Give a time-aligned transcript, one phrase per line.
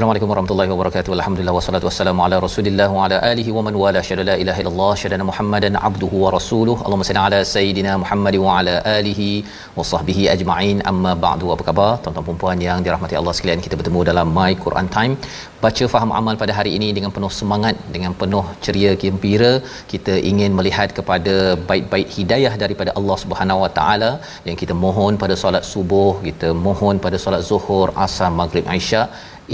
[0.00, 1.12] Assalamualaikum warahmatullahi wabarakatuh.
[1.16, 4.92] Alhamdulillah wassalatu wassalamu ala Rasulillah wa ala alihi wa man wala syada la ilaha illallah
[5.00, 6.76] syada Muhammadan abduhu wa rasuluh.
[6.84, 9.26] Allahumma salli ala sayidina Muhammad wa ala alihi
[9.78, 10.78] wa sahbihi ajma'in.
[10.90, 11.52] Amma ba'du.
[11.54, 13.60] Apa khabar tuan-tuan dan puan yang dirahmati Allah sekalian?
[13.66, 15.14] Kita bertemu dalam My Quran Time.
[15.64, 19.52] Baca faham amal pada hari ini dengan penuh semangat, dengan penuh ceria gembira.
[19.92, 21.34] Kita ingin melihat kepada
[21.72, 24.10] baik-baik hidayah daripada Allah Subhanahu wa taala
[24.48, 29.08] yang kita mohon pada solat subuh, kita mohon pada solat zuhur, asar, maghrib, isyak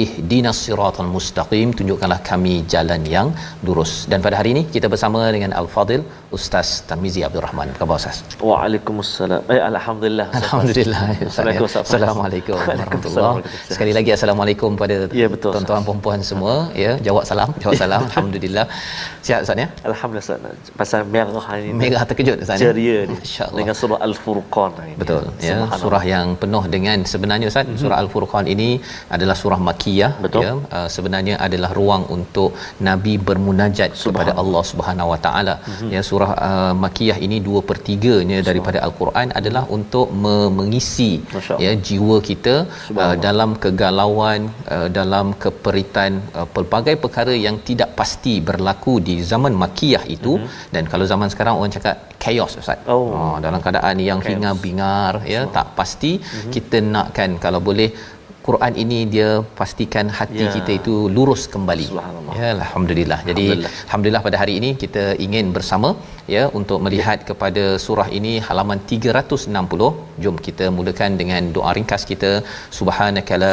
[0.04, 3.28] ihdinas siratal mustaqim tunjukkanlah kami jalan yang
[3.66, 3.92] lurus.
[4.10, 6.02] Dan pada hari ini kita bersama dengan al-fadil
[6.36, 8.18] ustaz Tamizi Abdul Rahman apa khabar ustaz
[8.50, 9.42] Waalaikumsalam.
[9.54, 10.28] Eh, Alhamdulillah.
[10.40, 11.84] alhamdulillah Assalamualaikum, Ustaz.
[11.88, 13.72] assalamualaikum warahmatullahi Waalaikumsalam.
[13.74, 16.54] sekali lagi assalamualaikum pada Ya, betul, tuan-tuan puan-puan semua
[16.84, 18.66] ya jawab salam jawab salam alhamdulillah
[19.26, 20.74] sihat ustaz ya Alhamdulillah Ustaz.
[20.80, 21.78] Pasal merah hari ini.
[21.82, 22.70] merah terkejut ustaz ya?
[22.72, 23.16] ceria ni.
[23.22, 25.00] masyaallah Dengan surah Al-Furqan hari ini.
[25.02, 27.80] Betul ya surah yang penuh dengan sebenarnya Ustaz mm-hmm.
[27.82, 28.68] surah al-furqan ini
[29.16, 30.42] adalah surah makiyah Betul.
[30.44, 32.50] ya uh, sebenarnya adalah ruang untuk
[32.88, 35.90] nabi bermunajat kepada Allah Subhanahu Wa Taala mm-hmm.
[35.94, 41.10] ya surah uh, makiyah ini 2/3-nya daripada al-Quran adalah untuk me- mengisi
[41.64, 42.54] ya jiwa kita
[43.02, 44.40] uh, dalam kegalauan
[44.74, 50.72] uh, dalam keperitan uh, pelbagai perkara yang tidak pasti berlaku di zaman makiyah itu mm-hmm.
[50.74, 53.10] dan kalau zaman sekarang orang cakap chaos ustaz Oh.
[53.18, 54.30] Ah, dalam keadaan yang Chaos.
[54.30, 56.52] hingar bingar ya tak pasti mm-hmm.
[56.54, 57.88] kita nakkan kalau boleh
[58.46, 60.50] Quran ini dia pastikan hati Ya.
[60.56, 61.86] kita itu lurus kembali.
[62.38, 63.18] Ya alhamdulillah.
[63.28, 63.72] Jadi Alhamdulillah.
[63.86, 65.88] alhamdulillah pada hari ini kita ingin bersama
[66.34, 69.88] ya untuk melihat kepada surah ini halaman 360.
[70.24, 72.32] Jom kita mulakan dengan doa ringkas kita.
[72.78, 73.52] Subhanakala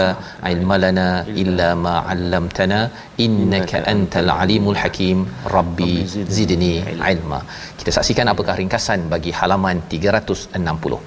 [0.53, 1.07] ilmalana
[1.43, 2.81] illa ma 'allamtana
[3.27, 5.19] innaka antal alimul hakim.
[5.57, 5.91] Rabbi
[6.37, 6.73] zidni
[7.13, 7.41] ilma.
[7.81, 11.01] Kita saksikan apakah ringkasan bagi halaman 360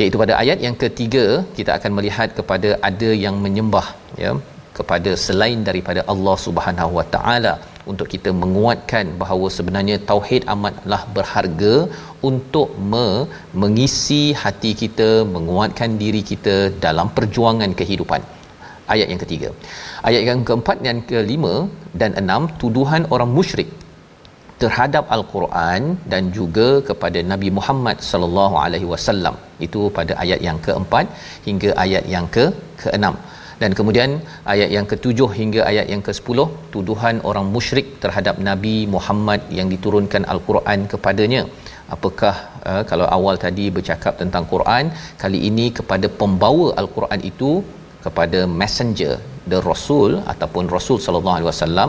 [0.00, 1.24] iaitu pada ayat yang ketiga
[1.58, 3.86] kita akan melihat kepada ada yang menyembah
[4.22, 4.32] ya
[4.78, 7.54] kepada selain daripada Allah Subhanahu Wa Taala
[7.90, 11.74] untuk kita menguatkan bahawa sebenarnya tauhid amatlah berharga
[12.30, 13.24] untuk me-
[13.62, 16.56] mengisi hati kita menguatkan diri kita
[16.86, 18.22] dalam perjuangan kehidupan.
[18.94, 19.50] Ayat yang ketiga.
[20.08, 21.54] Ayat yang keempat dan kelima
[22.00, 23.70] dan enam tuduhan orang musyrik
[24.62, 25.82] terhadap al-Quran
[26.12, 29.36] dan juga kepada Nabi Muhammad sallallahu alaihi wasallam.
[29.66, 31.06] Itu pada ayat yang keempat
[31.48, 32.46] hingga ayat yang ke
[32.82, 33.16] keenam.
[33.62, 34.10] Dan kemudian
[34.52, 36.38] ayat yang ketujuh hingga ayat yang ke-10
[36.74, 41.42] tuduhan orang musyrik terhadap Nabi Muhammad yang diturunkan al-Quran kepadanya.
[41.96, 42.34] Apakah
[42.70, 44.84] uh, kalau awal tadi bercakap tentang Quran
[45.22, 47.50] kali ini kepada pembawa al-Quran itu
[48.04, 49.14] kepada messenger
[49.52, 51.88] the rasul ataupun rasul sallallahu alaihi wasallam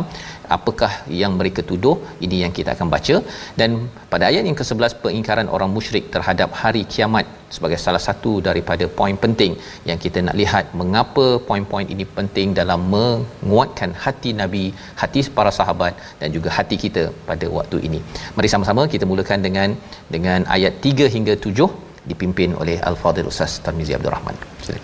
[0.57, 0.91] apakah
[1.21, 1.95] yang mereka tuduh
[2.25, 3.15] ini yang kita akan baca
[3.59, 3.71] dan
[4.13, 9.15] pada ayat yang ke-11 pengingkaran orang musyrik terhadap hari kiamat sebagai salah satu daripada poin
[9.23, 9.53] penting
[9.89, 14.63] yang kita nak lihat mengapa poin-poin ini penting dalam menguatkan hati nabi
[15.01, 18.01] hati para sahabat dan juga hati kita pada waktu ini
[18.37, 19.71] mari sama-sama kita mulakan dengan
[20.15, 24.35] dengan ayat 3 hingga 7 dipimpin oleh Al-Fadhil Ustaz Tarmizi Abdul Rahman.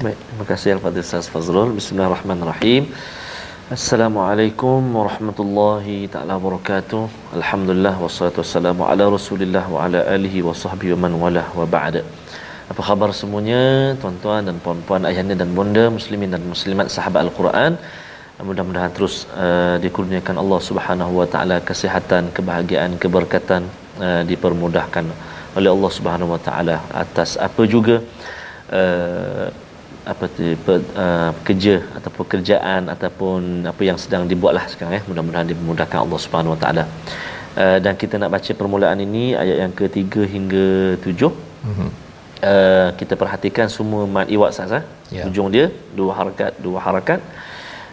[0.06, 1.72] Baik, terima kasih Al-Fadhil Ustaz Fazrul.
[1.80, 2.84] Bismillahirrahmanirrahim.
[3.75, 7.02] Assalamualaikum warahmatullahi taala wabarakatuh.
[7.38, 12.02] Alhamdulillah wassalatu wassalamu ala Rasulillah wa ala alihi wa sahbihi wa man walah wa ba'da.
[12.72, 17.75] Apa khabar semuanya, tuan-tuan dan puan-puan, ayahanda dan bonda, muslimin dan muslimat sahabat Al-Quran.
[18.40, 23.68] Mudah-mudahan terus uh, dikurniakan Allah Subhanahu wa taala kesihatan, kebahagiaan, keberkatan
[24.00, 25.06] uh, dipermudahkan
[25.60, 28.00] oleh Allah Subhanahu wa taala atas apa juga
[28.72, 29.52] uh,
[30.13, 30.74] apa tu pe,
[31.04, 36.54] uh, kerja atau pekerjaan ataupun apa yang sedang dibuatlah sekarang ya mudah-mudahan dimudahkan Allah Subhanahu
[36.56, 36.83] Wa Taala
[37.62, 40.65] uh, dan kita nak baca permulaan ini ayat yang ketiga hingga
[41.06, 41.31] tujuh
[41.68, 41.89] mm-hmm.
[42.51, 44.83] uh, kita perhatikan semua mad iwak sah
[45.18, 45.27] yeah.
[45.30, 45.68] ujung dia
[46.00, 47.21] dua harakat dua harakat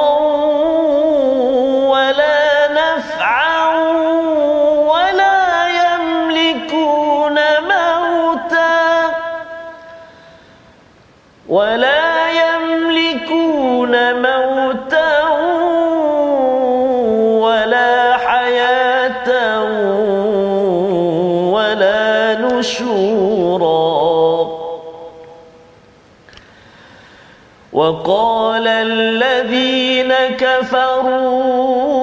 [27.74, 32.03] وقال الذين كفروا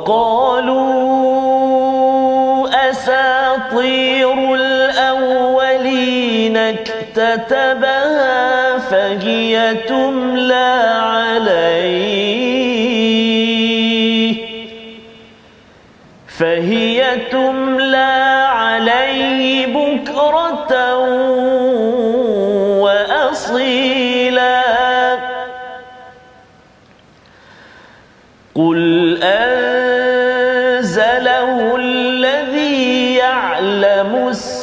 [0.00, 1.30] وقالوا
[2.90, 10.20] أساطير الأولين اكتتبها فهي تملى
[16.40, 18.19] فهي تملى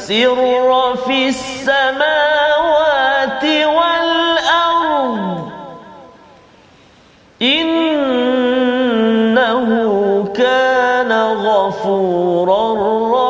[0.10, 1.84] السر في السماوات
[3.44, 5.52] والأرض.
[11.34, 12.74] غفورا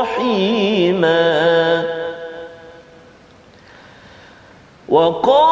[0.02, 1.84] رحيما.
[4.90, 5.47] وقالوا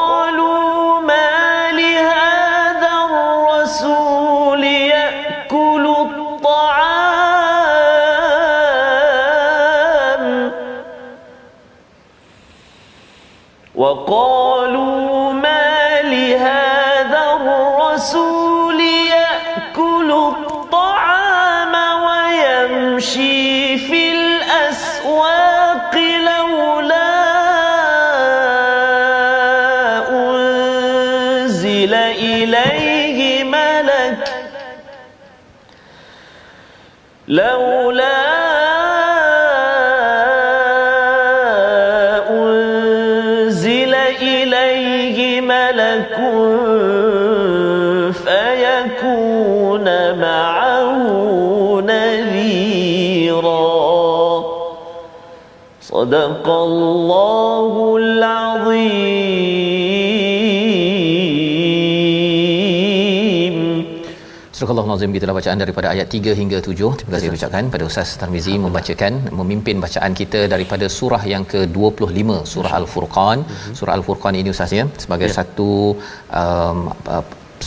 [56.04, 59.60] صدق الله العظيم
[64.60, 66.88] Surah Al-Nazim kita dah bacaan daripada ayat 3 hingga 7.
[67.00, 72.72] Terima kasih ucapkan pada Ustaz Tarmizi membacakan memimpin bacaan kita daripada surah yang ke-25 surah
[72.80, 73.38] Al-Furqan.
[73.78, 75.36] Surah Al-Furqan ini Ustaz ya sebagai ya.
[75.38, 75.70] satu
[76.40, 76.80] um,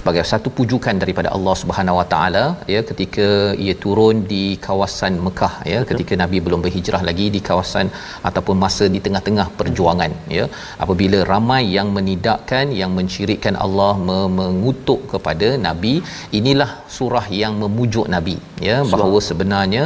[0.09, 3.27] sebagai satu pujukan daripada Allah Subhanahu Wa Taala ya ketika
[3.65, 5.89] ia turun di kawasan Mekah ya Betul.
[5.91, 7.87] ketika Nabi belum berhijrah lagi di kawasan
[8.29, 10.45] ataupun masa di tengah-tengah perjuangan ya.
[10.85, 13.93] Apabila ramai yang menidakkan yang mensyirikkan Allah
[14.39, 15.95] mengutuk kepada Nabi
[16.41, 18.37] inilah surah yang memujuk Nabi
[18.69, 18.79] ya.
[18.95, 19.85] Bahawa sebenarnya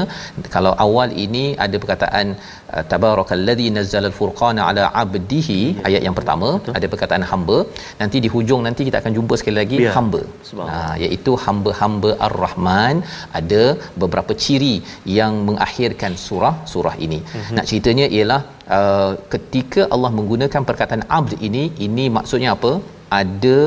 [0.56, 2.38] kalau awal ini ada perkataan
[2.76, 5.84] uh, tabarakallazi nazzala al-furqana ala 'abdihi ya.
[5.88, 6.74] ayat yang pertama Betul.
[6.78, 7.58] ada perkataan hamba
[8.00, 9.92] nanti di hujung nanti kita akan jumpa sekali lagi ya.
[9.98, 10.22] hamba
[10.70, 12.96] ha iaitu hamba-hamba ar-rahman
[13.40, 13.64] ada
[14.04, 14.74] beberapa ciri
[15.18, 17.54] yang mengakhirkan surah surah ini uh-huh.
[17.58, 18.40] nak ceritanya ialah
[18.78, 22.72] uh, ketika Allah menggunakan perkataan abd ini ini maksudnya apa
[23.20, 23.58] ada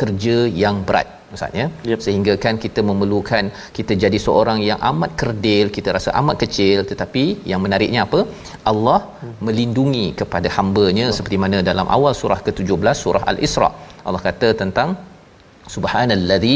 [0.00, 2.00] kerja yang berat maksudnya yep.
[2.06, 3.44] sehingga kan kita memerlukan
[3.76, 8.20] kita jadi seorang yang amat kerdil kita rasa amat kecil tetapi yang menariknya apa
[8.72, 9.36] Allah hmm.
[9.48, 11.14] melindungi kepada hamba-Nya oh.
[11.18, 13.70] seperti mana dalam awal surah ke-17 surah al-Isra
[14.08, 14.90] Allah kata tentang
[15.74, 16.54] subhanallazi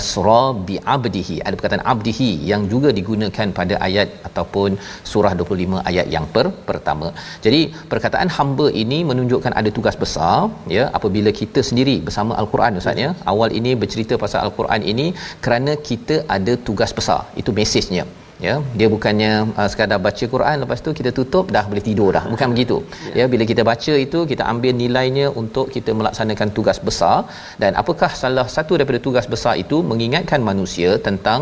[0.00, 1.36] asra bi abdihi.
[1.46, 4.78] Ada perkataan abdihi yang juga digunakan pada ayat ataupun
[5.12, 7.08] surah 25 ayat yang per, pertama.
[7.46, 7.60] Jadi
[7.94, 10.36] perkataan hamba ini menunjukkan ada tugas besar
[10.76, 13.10] ya apabila kita sendiri bersama al-Quran ustaz ya.
[13.32, 15.08] Awal ini bercerita pasal al-Quran ini
[15.46, 17.20] kerana kita ada tugas besar.
[17.42, 18.06] Itu mesejnya
[18.44, 22.24] ya dia bukannya uh, sekadar baca Quran lepas tu kita tutup dah boleh tidur dah.
[22.32, 22.76] Bukan begitu.
[23.08, 23.14] Ya.
[23.20, 27.16] ya bila kita baca itu kita ambil nilainya untuk kita melaksanakan tugas besar.
[27.62, 31.40] Dan apakah salah satu daripada tugas besar itu mengingatkan manusia tentang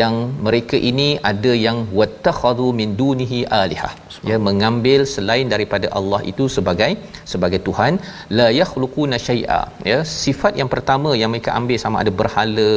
[0.00, 0.14] yang
[0.46, 3.92] mereka ini ada yang wattakhadhu min dunihi alihah?
[4.30, 6.90] Ya mengambil selain daripada Allah itu sebagai
[7.32, 7.92] sebagai tuhan.
[8.38, 9.62] La yakhluquna syai'a.
[9.90, 12.70] Ya sifat yang pertama yang mereka ambil sama ada berhala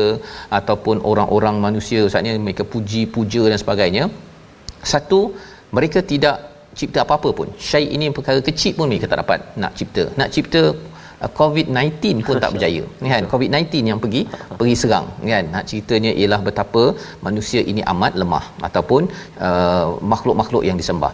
[0.59, 1.99] ataupun orang-orang manusia.
[2.09, 4.03] Ustaznya mereka puji-puja dan sebagainya.
[4.91, 5.19] Satu
[5.77, 6.35] mereka tidak
[6.79, 7.47] cipta apa-apa pun.
[7.69, 10.03] Syai ini perkara kecil pun mereka tak dapat nak cipta.
[10.19, 10.61] Nak cipta
[11.23, 12.83] uh, COVID-19 pun tak berjaya.
[13.11, 13.23] Kan?
[13.33, 14.21] COVID-19 yang pergi
[14.59, 15.07] pergi serang.
[15.31, 15.45] Kan?
[15.55, 16.83] Nak ceritanya ialah betapa
[17.27, 18.45] manusia ini amat lemah.
[18.69, 19.01] Ataupun
[19.47, 21.13] uh, makhluk-makhluk yang disembah.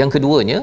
[0.00, 0.58] Yang keduanya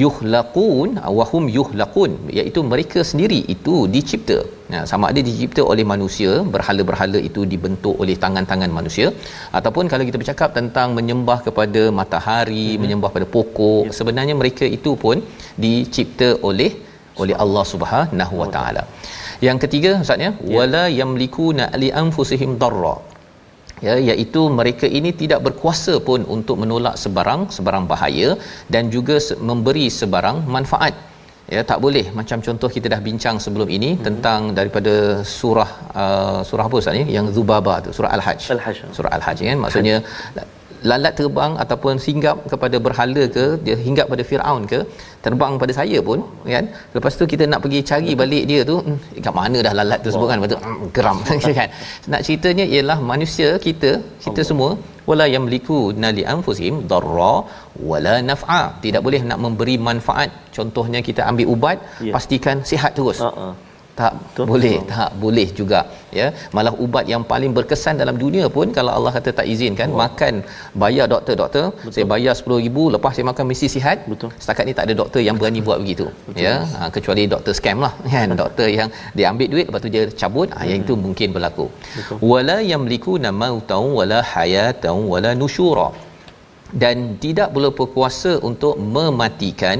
[0.00, 4.38] yuhlaqun wahum yuhlaqun iaitu mereka sendiri itu dicipta
[4.72, 9.08] nah sama ada dicipta oleh manusia berhala-berhala itu dibentuk oleh tangan-tangan manusia
[9.58, 12.80] ataupun kalau kita bercakap tentang menyembah kepada matahari hmm.
[12.84, 13.96] menyembah pada pokok ya.
[13.98, 15.18] sebenarnya mereka itu pun
[15.64, 16.70] dicipta oleh
[17.22, 18.84] oleh Allah Subhanahu Wa Taala
[19.46, 20.56] yang ketiga ustaznya ya.
[20.56, 22.96] wala yamlikuna li anfusihim darra
[23.86, 28.28] ya iaitu mereka ini tidak berkuasa pun untuk menolak sebarang sebarang bahaya
[28.74, 29.16] dan juga
[29.50, 30.94] memberi sebarang manfaat.
[31.54, 32.04] Ya tak boleh.
[32.18, 34.04] Macam contoh kita dah bincang sebelum ini hmm.
[34.06, 34.94] tentang daripada
[35.38, 35.70] surah
[36.02, 37.04] uh, surah apa ustaz ni?
[37.16, 38.40] Yang zubaba tu surah al-hajj.
[38.56, 38.78] Al-hajj.
[38.98, 39.58] Surah al-hajj kan?
[39.64, 44.78] Maksudnya Hajj lalat terbang ataupun singgap kepada berhala ke dia hinggap pada Firaun ke
[45.24, 46.20] terbang pada saya pun
[46.54, 46.66] kan?
[46.96, 50.12] Lepas tu kita nak pergi cari balik dia tu hmm, kat mana dah lalat tu
[50.14, 50.40] sebut kan?
[50.44, 51.18] Betul hmm, geram.
[51.58, 51.70] Kan?
[52.12, 53.90] Nak ceritanya ialah manusia kita
[54.26, 54.48] kita Allah.
[54.50, 54.70] semua
[55.10, 57.34] wala yamliku nali anfusihim darra
[57.90, 58.62] wala naf'a.
[58.86, 60.30] Tidak boleh nak memberi manfaat.
[60.56, 62.14] Contohnya kita ambil ubat yeah.
[62.16, 63.20] pastikan sihat terus.
[63.28, 63.52] Uh-uh
[64.00, 64.44] tak Betul.
[64.50, 64.90] boleh Betul.
[64.92, 65.80] tak boleh juga
[66.18, 69.98] ya malah ubat yang paling berkesan dalam dunia pun kalau Allah kata tak izinkan oh.
[70.02, 70.34] makan
[70.82, 71.92] bayar doktor doktor Betul.
[71.94, 74.30] saya bayar 10000 lepas saya makan mesti sihat Betul.
[74.42, 76.44] setakat ni tak ada doktor yang berani buat begitu Betul.
[76.46, 80.04] ya ha, kecuali doktor scam lah kan doktor yang dia ambil duit lepas tu dia
[80.22, 80.58] cabut hmm.
[80.60, 81.66] ha, yang itu mungkin berlaku
[82.32, 85.88] wala yamliku namautan wala hayatan wala nusyura
[86.82, 89.78] dan tidak boleh berkuasa untuk mematikan,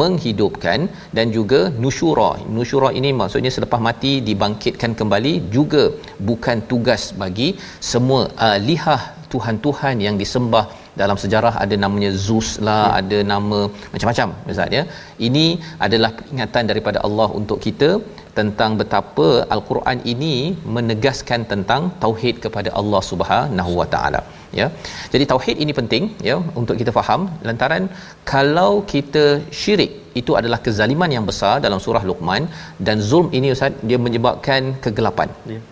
[0.00, 2.30] menghidupkan dan juga nusyura.
[2.56, 5.84] Nusyura ini maksudnya selepas mati dibangkitkan kembali juga
[6.30, 7.48] bukan tugas bagi
[7.92, 9.02] semua alihah
[9.32, 12.92] tuhan-tuhan yang disembah dalam sejarah ada namanya Zeus lah, ya.
[13.00, 13.58] ada nama
[13.92, 14.82] macam-macam Ustaz ya.
[15.28, 15.46] Ini
[15.86, 17.90] adalah peringatan daripada Allah untuk kita
[18.38, 20.34] tentang betapa al-Quran ini
[20.76, 24.20] menegaskan tentang tauhid kepada Allah Subhanahu Wa Taala
[24.60, 24.66] ya.
[25.12, 27.86] Jadi tauhid ini penting ya untuk kita faham lantaran
[28.32, 29.24] kalau kita
[29.62, 32.44] syirik itu adalah kezaliman yang besar dalam surah Luqman
[32.88, 35.30] dan zulm ini ustaz dia menyebabkan kegelapan.
[35.54, 35.62] Ya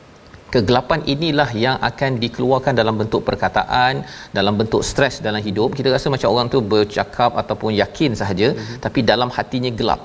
[0.54, 4.02] kegelapan inilah yang akan dikeluarkan dalam bentuk perkataan
[4.38, 5.70] dalam bentuk stres dalam hidup.
[5.78, 8.80] Kita rasa macam orang tu bercakap ataupun yakin sahaja mm-hmm.
[8.87, 10.02] tapi dalam hatinya gelap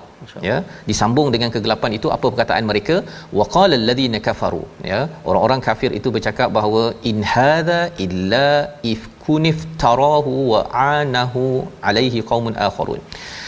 [0.48, 0.58] ya.
[0.90, 2.96] Disambung dengan kegelapan itu apa perkataan mereka?
[3.40, 5.02] Waqala alladhina kafaru ya.
[5.30, 8.50] Orang-orang kafir itu bercakap bahawa in hadha illa
[8.94, 10.60] if ifkunif tarahu wa
[11.00, 11.42] anahu
[11.90, 13.02] alaihi qaumun akharun.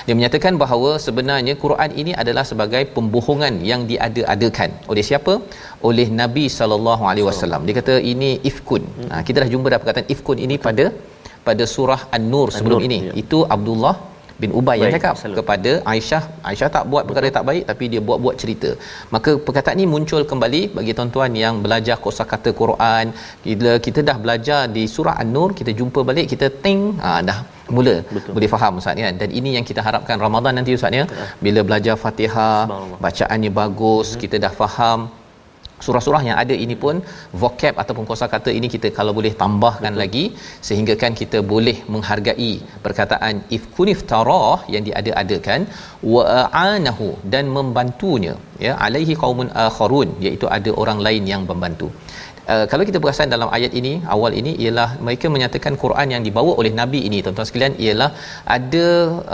[0.05, 4.69] Dia menyatakan bahawa sebenarnya Quran ini adalah sebagai pembohongan yang diada-adakan.
[4.91, 5.33] Oleh siapa?
[5.89, 7.65] Oleh Nabi sallallahu alaihi wasallam.
[7.67, 8.83] Dia kata ini ifkun.
[8.85, 9.09] Hmm.
[9.11, 10.85] ha, kita dah jumpa dah perkataan ifkun ini pada
[11.47, 12.99] pada surah an-nur sebelum An-Nur, ini.
[13.09, 13.13] ya.
[13.23, 13.95] itu Abdullah
[14.41, 15.35] bin Ubay yang cakap Salam.
[15.39, 16.23] kepada Aisyah.
[16.49, 18.69] Aisyah tak buat perkara yang tak baik tapi dia buat-buat cerita.
[19.15, 23.05] Maka perkataan ini muncul kembali bagi tuan-tuan yang belajar kosakata Quran.
[23.47, 27.39] Bila kita dah belajar di surah An-Nur kita jumpa balik kita ting ha, dah
[27.75, 27.95] mula.
[28.15, 28.31] Betul.
[28.35, 29.15] boleh faham ustaz kan?
[29.21, 31.05] Dan ini yang kita harapkan Ramadan nanti ustaz ya?
[31.45, 32.61] Bila belajar Fatihah
[33.05, 34.21] bacaannya bagus hmm.
[34.23, 34.99] kita dah faham
[35.85, 36.95] surah-surah yang ada ini pun
[37.43, 40.01] vocab ataupun kosakata ini kita kalau boleh tambahkan Betul.
[40.03, 40.23] lagi
[40.67, 42.53] sehingga kan kita boleh menghargai
[42.85, 45.61] perkataan if kunif tarah yang diada-adakan
[46.13, 46.23] wa
[46.67, 51.89] anahu dan membantunya ya alaihi qaumun akharun iaitu ada orang lain yang membantu.
[52.51, 56.51] Uh, kalau kita perasan dalam ayat ini awal ini ialah mereka menyatakan Quran yang dibawa
[56.61, 58.09] oleh nabi ini tuan-tuan sekalian ialah
[58.55, 58.85] ada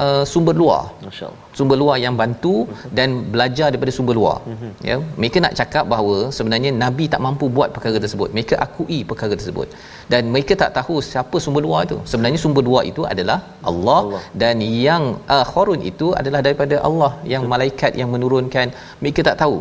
[0.03, 0.81] uh, sumber luar.
[1.07, 1.45] Masyaallah.
[1.59, 2.55] Sumber luar yang bantu
[2.97, 4.37] dan belajar daripada sumber luar.
[4.51, 4.71] Uh-huh.
[4.89, 8.29] ya mereka nak cakap bahawa sebenarnya nabi tak mampu buat perkara tersebut.
[8.37, 9.69] Mereka akui perkara tersebut
[10.13, 13.39] dan mereka tak tahu siapa sumber luar itu sebenarnya sumber luar itu adalah
[13.71, 14.21] Allah, Allah.
[14.41, 15.05] dan yang
[15.39, 17.53] akhirun uh, itu adalah daripada Allah yang Betul.
[17.53, 18.67] malaikat yang menurunkan
[19.01, 19.57] mereka tak tahu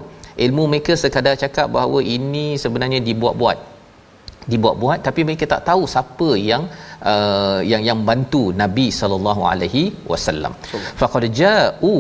[0.46, 3.58] ilmu mereka sekadar cakap bahawa ini sebenarnya dibuat-buat
[4.52, 6.62] dibuat-buat tapi mereka tak tahu siapa yang
[7.10, 10.52] uh, yang yang bantu Nabi sallallahu alaihi wasallam.
[11.00, 11.94] Faqad ja'u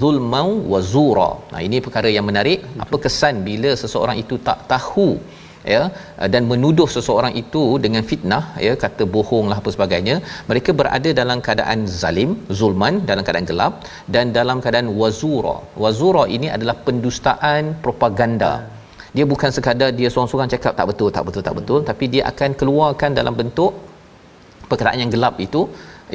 [0.00, 1.30] zulman wa zura.
[1.52, 2.60] Nah ini perkara yang menarik.
[2.84, 5.08] Apa kesan bila seseorang itu tak tahu
[5.74, 5.82] ya
[6.34, 10.16] dan menuduh seseorang itu dengan fitnah ya kata bohong lah apa sebagainya.
[10.50, 13.74] Mereka berada dalam keadaan zalim zulman dalam keadaan gelap
[14.16, 15.56] dan dalam keadaan wazura.
[15.84, 18.52] Wazura ini adalah pendustaan propaganda.
[19.16, 22.50] Dia bukan sekadar dia seorang-seorang cakap tak betul tak betul tak betul tapi dia akan
[22.60, 23.72] keluarkan dalam bentuk
[24.70, 25.60] perkataan yang gelap itu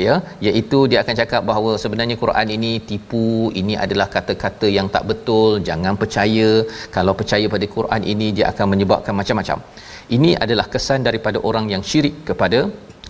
[0.05, 0.15] ya
[0.47, 3.25] iaitu dia akan cakap bahawa sebenarnya Quran ini tipu
[3.61, 6.49] ini adalah kata-kata yang tak betul jangan percaya.
[6.95, 9.59] Kalau percaya pada Quran ini dia akan menyebabkan macam-macam.
[10.15, 12.59] Ini adalah kesan daripada orang yang syirik kepada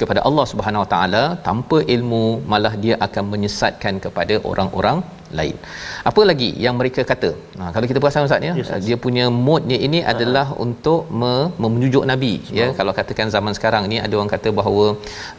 [0.01, 4.99] kepada Allah Subhanahu Wa Taala tanpa ilmu malah dia akan menyesatkan kepada orang-orang
[5.37, 5.55] lain.
[6.09, 7.29] Apa lagi yang mereka kata?
[7.59, 10.11] Nah, kalau kita perasan ustaz ya, yes, dia punya modnya ini uh-huh.
[10.11, 12.67] adalah untuk me- memujuk nabi so, ya.
[12.79, 14.85] Kalau katakan zaman sekarang ni ada orang kata bahawa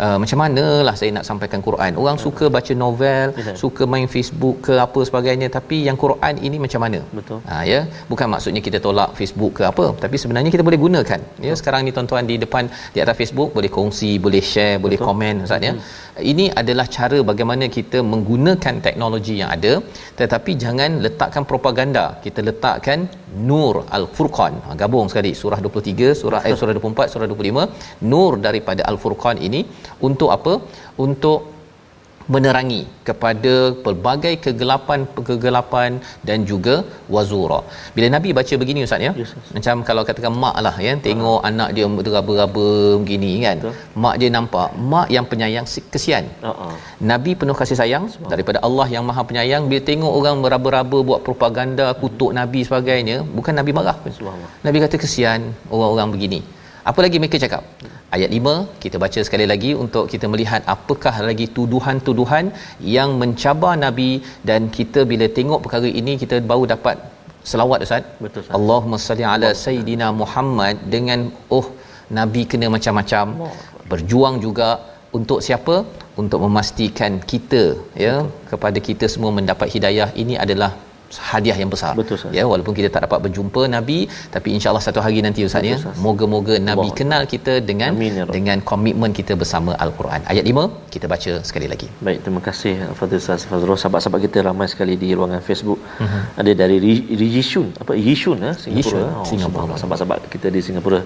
[0.05, 1.93] uh, macam manalah saya nak sampaikan Quran.
[2.03, 2.27] Orang uh-huh.
[2.27, 6.83] suka baca novel, yes, suka main Facebook ke apa sebagainya tapi yang Quran ini macam
[6.87, 7.01] mana?
[7.19, 7.39] Betul.
[7.51, 11.21] Ha ya, bukan maksudnya kita tolak Facebook ke apa, tapi sebenarnya kita boleh gunakan.
[11.49, 15.09] Ya, sekarang ni tuan-tuan di depan di atas Facebook boleh kongsi, boleh share, boleh Betul.
[15.09, 15.73] komen ustaz ya.
[15.75, 15.83] Hmm.
[16.33, 19.73] Ini adalah cara bagaimana kita menggunakan teknologi yang ada
[20.21, 22.05] tetapi jangan letakkan propaganda.
[22.25, 23.09] Kita letakkan
[23.49, 24.55] nur al-furqan.
[24.67, 25.33] Ha, gabung sekali.
[25.41, 29.63] Surah 23 surah eh, surah 24 surah 25 nur daripada al-furqan ini
[30.09, 30.55] untuk apa?
[31.07, 31.54] Untuk
[32.33, 36.77] menerangi kepada pelbagai kegelapan-kegelapan dan juga
[37.15, 37.61] wazura.
[37.97, 39.13] Bila Nabi baca begini ustaz ya.
[39.21, 39.51] Yes, yes.
[39.57, 42.69] Macam kalau katakan mak lah ya tengok uh anak dia beraba-raba
[43.03, 43.57] begini kan.
[43.61, 43.75] Betul.
[44.05, 46.25] Mak dia nampak mak yang penyayang kesian.
[46.51, 46.73] Uh-huh.
[47.13, 51.87] Nabi penuh kasih sayang daripada Allah yang Maha Penyayang bila tengok orang beraba-raba buat propaganda
[52.03, 53.97] kutuk uh Nabi sebagainya, bukan Nabi marah.
[54.67, 55.41] Nabi kata kesian
[55.75, 56.41] orang-orang begini.
[56.91, 57.63] Apa lagi mereka cakap?
[58.15, 58.51] Ayat 5
[58.83, 62.47] kita baca sekali lagi untuk kita melihat apakah lagi tuduhan-tuduhan
[62.97, 64.11] yang mencabar Nabi
[64.49, 66.97] dan kita bila tengok perkara ini kita baru dapat
[67.51, 68.05] selawat Ustaz.
[68.25, 68.55] Betul Ustaz.
[68.59, 71.23] Allahumma salli ala sayidina Muhammad dengan
[71.59, 71.67] oh
[72.19, 73.27] Nabi kena macam-macam.
[73.93, 74.69] Berjuang juga
[75.19, 75.77] untuk siapa?
[76.23, 77.63] Untuk memastikan kita
[78.07, 78.15] ya
[78.53, 80.71] kepada kita semua mendapat hidayah ini adalah
[81.31, 81.93] hadiah yang besar.
[82.01, 83.99] Betul, ya walaupun kita tak dapat berjumpa nabi
[84.35, 86.99] tapi insyaallah satu hari nanti ustaz ya moga-moga nabi Allah.
[87.01, 90.21] kenal kita dengan Amin, ya dengan komitmen kita bersama al-Quran.
[90.33, 94.68] Ayat 5 kita baca sekali lagi baik terima kasih Fadil Ustaz Fazrul sahabat-sahabat kita ramai
[94.74, 96.24] sekali di ruangan Facebook uh-huh.
[96.42, 96.78] ada dari
[97.38, 101.02] Yishun apa Yishun eh Singapura oh, Singapura sahabat-sahabat kita di Singapura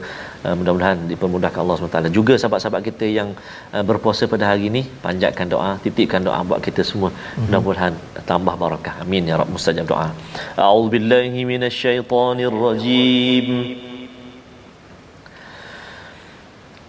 [0.45, 3.31] uh, mudah-mudahan dipermudahkan Allah SWT juga sahabat-sahabat kita yang
[3.75, 7.43] uh, berpuasa pada hari ini panjatkan doa titipkan doa buat kita semua uh-huh.
[7.49, 7.93] mudah-mudahan
[8.29, 10.12] tambah barakah amin ya rabb mustajab doa الدعاء
[10.59, 13.47] أعوذ بالله من الشيطان الرجيم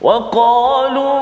[0.00, 1.14] وقالوا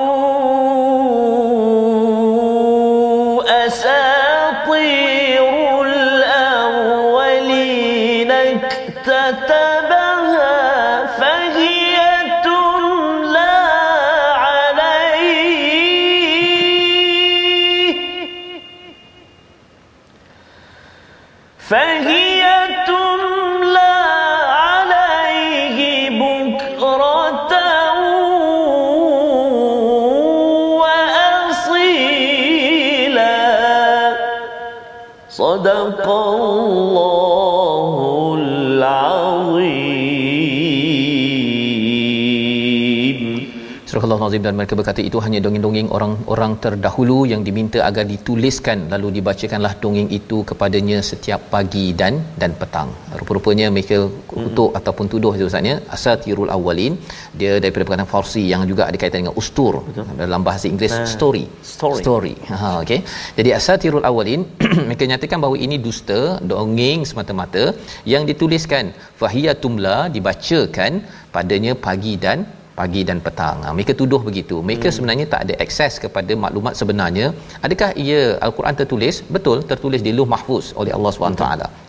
[44.24, 49.74] Nazim dan mereka berkata itu hanya dongeng-dongeng orang-orang terdahulu yang diminta agar dituliskan lalu dibacakanlah
[49.84, 52.90] dongeng itu kepadanya setiap pagi dan dan petang.
[53.20, 53.98] Rupa-rupanya mereka
[54.32, 54.80] kutuk hmm.
[54.80, 56.94] ataupun tuduh itu Ustaznya asatirul awwalin
[57.40, 60.06] dia daripada perkataan Farsi yang juga ada kaitan dengan ustur Betul.
[60.24, 61.46] dalam bahasa Inggeris nah, story.
[61.76, 62.02] Story.
[62.04, 62.36] story.
[62.52, 63.00] Ha okey.
[63.40, 64.44] Jadi asatirul awwalin
[64.88, 66.20] mereka nyatakan bahawa ini dusta,
[66.52, 67.66] dongeng semata-mata
[68.14, 68.86] yang dituliskan
[69.22, 70.94] fahiyatumla dibacakan
[71.36, 72.40] padanya pagi dan
[72.80, 73.58] pagi dan petang.
[73.66, 74.56] Ha, mereka tuduh begitu.
[74.70, 74.96] Mereka hmm.
[74.98, 77.28] sebenarnya tak ada akses kepada maklumat sebenarnya.
[77.66, 79.16] Adakah ia al-Quran tertulis?
[79.36, 81.46] Betul, tertulis di Lauh Mahfuz oleh Allah SWT.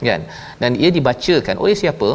[0.09, 0.23] Kan?
[0.63, 2.11] Dan ia dibacakan oleh siapa?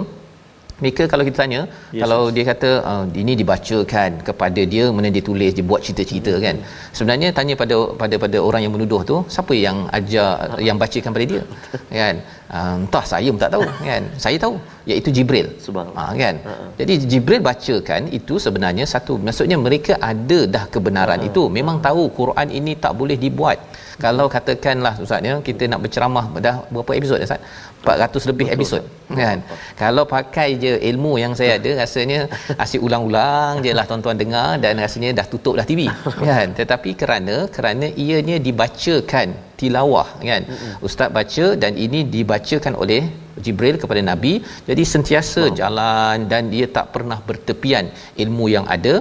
[0.82, 1.62] Mereka kalau kita tanya
[1.96, 2.34] yes, kalau yes.
[2.36, 6.44] dia kata uh, ini dibacakan kepada dia mana dia tulis dia buat cerita-cerita hmm.
[6.46, 6.56] kan?
[6.98, 11.26] Sebenarnya tanya pada pada pada orang yang menuduh tu siapa yang ajar yang bacakan pada
[11.34, 11.42] dia?
[12.04, 12.16] Kan?
[12.54, 14.04] Uh, entah saya pun tak tahu kan?
[14.24, 14.56] Saya tahu
[14.90, 15.48] iaitu Jibril.
[15.66, 16.06] Subhanallah.
[16.10, 16.36] Ha, kan?
[16.50, 16.70] Uh-huh.
[16.80, 21.30] jadi Jibril bacakan itu sebenarnya satu maksudnya mereka ada dah kebenaran uh-huh.
[21.30, 23.58] itu memang tahu Quran ini tak boleh dibuat.
[24.04, 27.42] Kalau katakanlah ustaznya kita nak berceramah dah berapa episod dah ustaz
[27.84, 28.84] 400 lebih Betul, episod
[29.22, 29.38] kan?
[29.82, 32.20] Kalau pakai je ilmu yang saya ada rasanya
[32.64, 35.82] asyik ulang-ulang je lah tuan-tuan dengar dan rasanya dah tutup dah TV
[36.30, 36.48] kan?
[36.60, 39.28] Tetapi kerana kerana ianya dibacakan
[39.60, 40.44] tilawah kan?
[40.88, 43.04] Ustaz baca dan ini dibacakan oleh
[43.46, 44.34] Jibril kepada Nabi.
[44.70, 45.56] Jadi sentiasa wow.
[45.62, 47.88] jalan dan dia tak pernah bertepian
[48.24, 48.96] ilmu yang ada.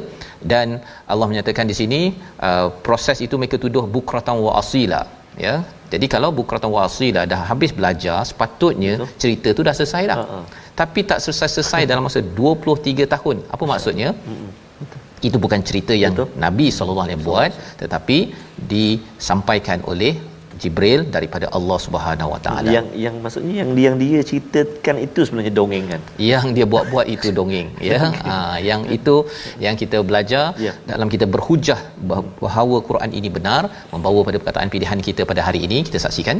[0.52, 0.68] Dan
[1.12, 2.00] Allah menyatakan di sini
[2.48, 5.02] uh, proses itu mereka tuduh bukratan wa asila
[5.46, 5.54] ya
[5.92, 9.10] jadi kalau bukratan wa asila dah habis belajar sepatutnya Betul.
[9.22, 10.44] cerita tu dah selesai dah uh-huh.
[10.80, 14.50] tapi tak selesai-selesai dalam masa 23 tahun apa maksudnya uh-huh.
[15.28, 16.40] itu bukan cerita yang Betul.
[16.44, 18.18] Nabi sallallahu alaihi buat tetapi
[18.72, 20.14] disampaikan oleh
[20.60, 22.68] Jibril daripada Allah Subhanahu Wa Taala.
[22.76, 26.00] Yang yang maksudnya yang dia yang dia ceritakan itu sebenarnya dongeng kan.
[26.32, 28.00] Yang dia buat-buat itu dongeng ya.
[28.28, 28.36] ha,
[28.68, 29.16] yang itu
[29.64, 30.72] yang kita belajar ya.
[30.92, 31.80] dalam kita berhujah
[32.44, 33.62] bahawa Quran ini benar
[33.94, 36.38] membawa pada perkataan pilihan kita pada hari ini kita saksikan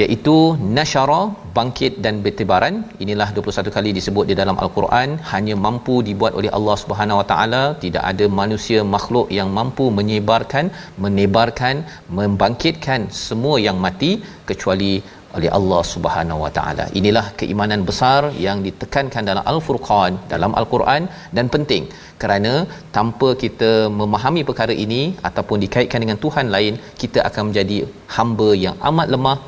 [0.00, 0.36] iaitu
[0.76, 1.20] nasyara
[1.56, 2.74] bangkit dan bertebaran.
[3.04, 5.08] Inilah 21 kali disebut di dalam al-Quran.
[5.32, 7.64] Hanya mampu dibuat oleh Allah Subhanahu Wa Taala.
[7.84, 10.68] Tidak ada manusia makhluk yang mampu menyebarkan
[11.04, 11.84] menebarkan
[12.18, 14.12] membangkitkan semua yang mati
[14.50, 14.92] kecuali
[15.36, 16.84] oleh Allah Subhanahu Wa Taala.
[16.98, 21.04] Inilah keimanan besar yang ditekankan dalam al-Furqan dalam al-Quran
[21.36, 21.84] dan penting
[22.22, 22.52] kerana
[22.96, 27.78] tanpa kita memahami perkara ini ataupun dikaitkan dengan Tuhan lain kita akan menjadi
[28.16, 29.38] hamba yang amat lemah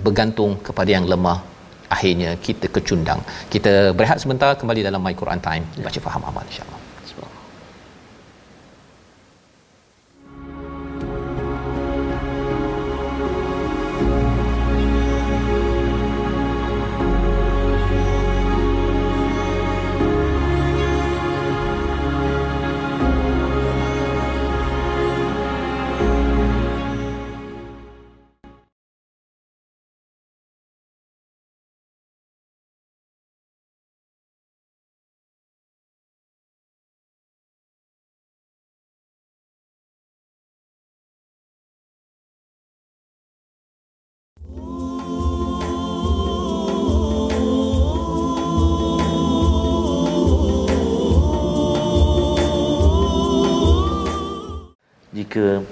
[0.00, 1.38] bergantung kepada yang lemah.
[1.92, 3.20] Akhirnya kita kecundang.
[3.52, 5.64] Kita berehat sebentar kembali dalam my Quran time.
[5.84, 6.81] Baca faham amal insyaallah
[55.32, 55.64] jika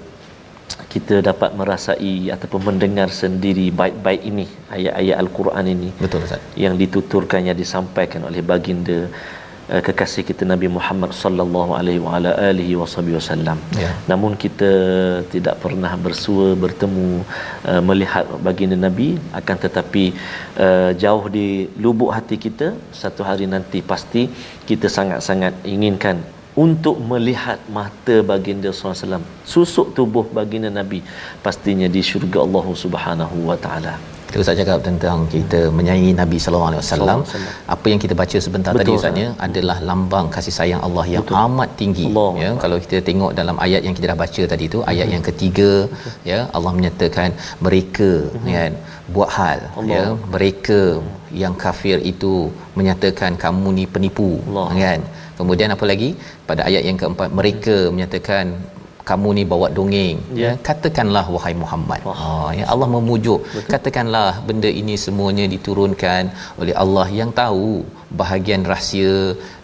[0.93, 4.45] kita dapat merasai ataupun mendengar sendiri baik-baik ini
[4.75, 8.97] ayat-ayat al-Quran ini betul Ustaz yang dituturkan yang disampaikan oleh baginda
[9.73, 13.91] uh, kekasih kita Nabi Muhammad sallallahu alaihi wa ala alihi wasallam ya.
[14.11, 14.71] namun kita
[15.33, 17.07] tidak pernah bersua bertemu
[17.71, 19.09] uh, melihat baginda Nabi
[19.41, 20.05] akan tetapi
[20.65, 21.47] uh, jauh di
[21.85, 22.69] lubuk hati kita
[23.03, 24.23] satu hari nanti pasti
[24.71, 26.19] kita sangat-sangat inginkan
[26.55, 30.99] untuk melihat mata baginda SAW susuk tubuh baginda Nabi
[31.45, 33.93] pastinya di syurga Allah Subhanahu wa taala
[34.31, 37.19] kita Ustaz cakap tentang kita menyayangi Nabi sallallahu alaihi wasallam
[37.75, 41.39] apa yang kita baca sebentar Betul, tadi Ustaznya adalah lambang kasih sayang Allah yang Betul.
[41.45, 42.31] amat tinggi Allah.
[42.43, 45.15] ya kalau kita tengok dalam ayat yang kita dah baca tadi tu ayat hmm.
[45.15, 46.13] yang ketiga Betul.
[46.31, 47.29] ya Allah menyatakan
[47.67, 48.47] mereka hmm.
[48.55, 48.71] kan
[49.15, 49.91] buat hal Allah.
[49.95, 50.03] ya
[50.35, 50.79] mereka
[51.43, 52.33] yang kafir itu
[52.79, 54.67] menyatakan kamu ni penipu Allah.
[54.83, 55.01] kan
[55.41, 56.09] Kemudian apa lagi?
[56.49, 58.45] Pada ayat yang keempat mereka menyatakan
[59.09, 60.17] kamu ni bawa dongeng.
[60.41, 60.51] Ya, ya.
[60.67, 62.01] katakanlah wahai Muhammad.
[62.19, 63.39] Ha ya Allah memujuk.
[63.55, 63.71] Betul.
[63.73, 66.23] katakanlah benda ini semuanya diturunkan
[66.61, 67.65] oleh Allah yang tahu
[68.21, 69.13] bahagian rahsia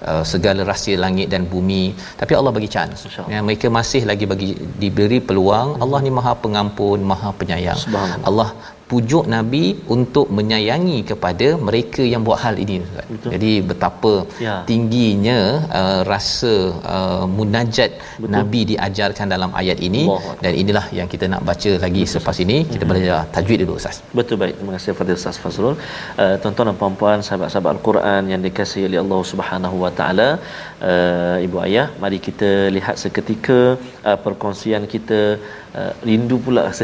[0.09, 1.83] uh, segala rahsia langit dan bumi.
[2.21, 3.05] Tapi Allah bagi chance.
[3.33, 4.49] Ya mereka masih lagi bagi
[4.83, 5.69] diberi peluang.
[5.75, 5.83] Hmm.
[5.85, 7.79] Allah ni Maha Pengampun Maha Penyayang.
[8.29, 8.49] Allah
[8.91, 9.63] pujuk nabi
[9.95, 13.05] untuk menyayangi kepada mereka yang buat hal ini Ustaz.
[13.13, 13.29] Betul.
[13.33, 14.13] Jadi betapa
[14.45, 14.55] Ya.
[14.69, 15.39] tingginya
[15.79, 16.53] uh, rasa
[16.95, 18.31] uh, munajat Betul.
[18.35, 20.37] nabi diajarkan dalam ayat ini Akbar.
[20.43, 23.97] dan inilah yang kita nak baca lagi Betul, selepas ini kita belajar tajwid dulu Ustaz.
[24.19, 24.55] Betul baik.
[24.59, 25.75] Terima kasih kepada Ustaz Fazrul.
[26.23, 30.29] Uh, tuan-tuan dan puan-puan, sahabat-sahabat Al-Quran yang dikasihi oleh Allah Subhanahu Wa Taala,
[30.91, 33.59] uh, ibu ayah, mari kita lihat seketika
[34.09, 35.21] uh, perkongsian kita
[35.79, 36.65] uh, rindu pula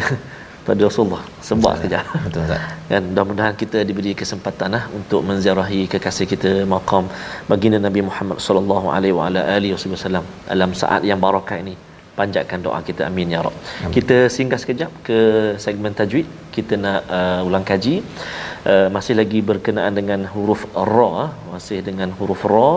[0.68, 1.24] pada Rasulullah.
[1.50, 2.06] Sebab sekejap.
[2.26, 2.62] Betul Ustaz.
[2.92, 7.08] kan mudah-mudahan kita diberi kesempatan lah untuk menziarahi kekasih kita maqam
[7.52, 11.76] baginda Nabi Muhammad sallallahu alaihi wa ala alihi wasallam dalam saat yang barakah ini
[12.20, 13.56] panjatkan doa kita amin ya rab.
[13.96, 15.20] Kita singgah sekejap ke
[15.64, 16.28] segmen tajwid.
[16.56, 17.96] Kita nak uh, ulang kaji
[18.72, 21.14] uh, masih lagi berkenaan dengan huruf ra,
[21.54, 22.72] masih dengan huruf ra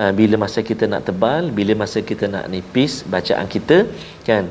[0.00, 3.78] uh, bila masa kita nak tebal, bila masa kita nak nipis bacaan kita
[4.28, 4.44] kan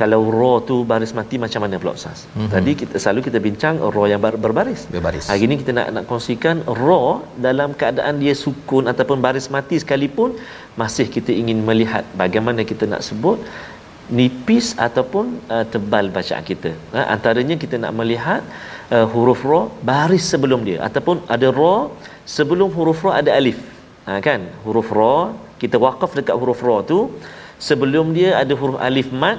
[0.00, 2.20] kalau ra tu baris mati macam mana pula ustaz?
[2.26, 2.50] Mm-hmm.
[2.54, 4.82] Tadi kita selalu kita bincang ra yang ber- berbaris.
[4.94, 5.26] Berbaris.
[5.32, 7.02] Hari ni kita nak nak kongsikan ra
[7.46, 10.32] dalam keadaan dia sukun ataupun baris mati sekalipun
[10.82, 13.38] masih kita ingin melihat bagaimana kita nak sebut
[14.18, 16.70] nipis ataupun uh, tebal bacaan kita.
[16.94, 18.42] Ha, antaranya kita nak melihat
[18.94, 21.76] uh, huruf ra baris sebelum dia ataupun ada ra
[22.36, 23.60] sebelum huruf ra ada alif.
[24.06, 24.40] Ha, kan?
[24.66, 25.16] Huruf ra
[25.62, 26.98] kita waqaf dekat huruf ra tu
[27.68, 29.38] sebelum dia ada huruf alif mat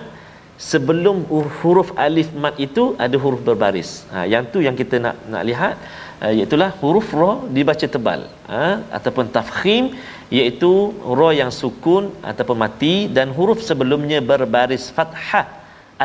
[0.57, 1.17] sebelum
[1.59, 3.91] huruf alif mat itu ada huruf berbaris.
[4.13, 5.75] Ha, yang tu yang kita nak nak lihat
[6.23, 8.63] uh, iaitu huruf ra dibaca tebal ha,
[8.97, 9.97] ataupun tafkhim
[10.37, 10.71] iaitu
[11.19, 15.47] ra yang sukun ataupun mati dan huruf sebelumnya berbaris fathah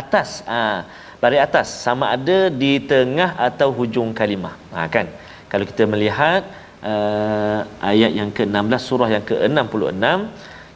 [0.00, 0.42] atas.
[0.50, 0.84] Ha,
[1.22, 4.54] baris atas sama ada di tengah atau hujung kalimah.
[4.74, 5.06] Ha, kan?
[5.50, 6.44] Kalau kita melihat
[6.84, 10.04] uh, ayat yang ke-16 surah yang ke-66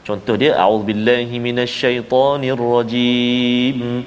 [0.03, 4.03] Contoh dia a'udzubillahi minasyaitonirrajim.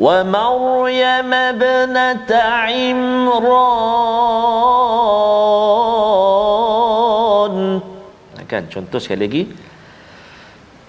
[0.00, 2.32] Wa Maryam ibnat
[2.72, 3.52] Imran.
[8.48, 9.52] Kan contoh sekali lagi.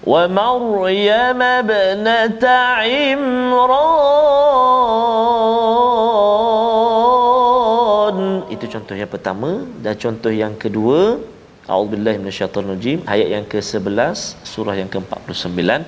[0.00, 2.40] Wa Maryam ibnat
[2.88, 3.68] Imran.
[8.48, 11.20] Itu contoh yang pertama dan contoh yang kedua
[11.64, 13.08] A'udzubillahi minasyaitonirrajim.
[13.08, 15.80] Ayat yang ke-11 surah yang ke-49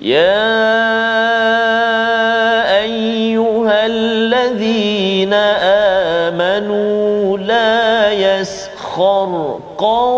[0.00, 0.32] Ya
[2.82, 5.42] ayyuhalladzina
[6.32, 10.08] amanu la yaskhar qaum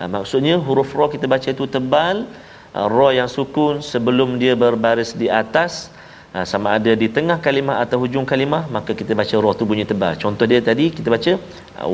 [0.00, 2.24] ha, maksudnya huruf ra kita baca itu tebal.
[2.72, 5.92] Ra yang sukun sebelum dia berbaris di atas
[6.28, 9.84] Ha, sama ada di tengah kalimah atau hujung kalimah maka kita baca ra tu bunyi
[9.88, 10.12] tebal.
[10.24, 11.32] Contoh dia tadi kita baca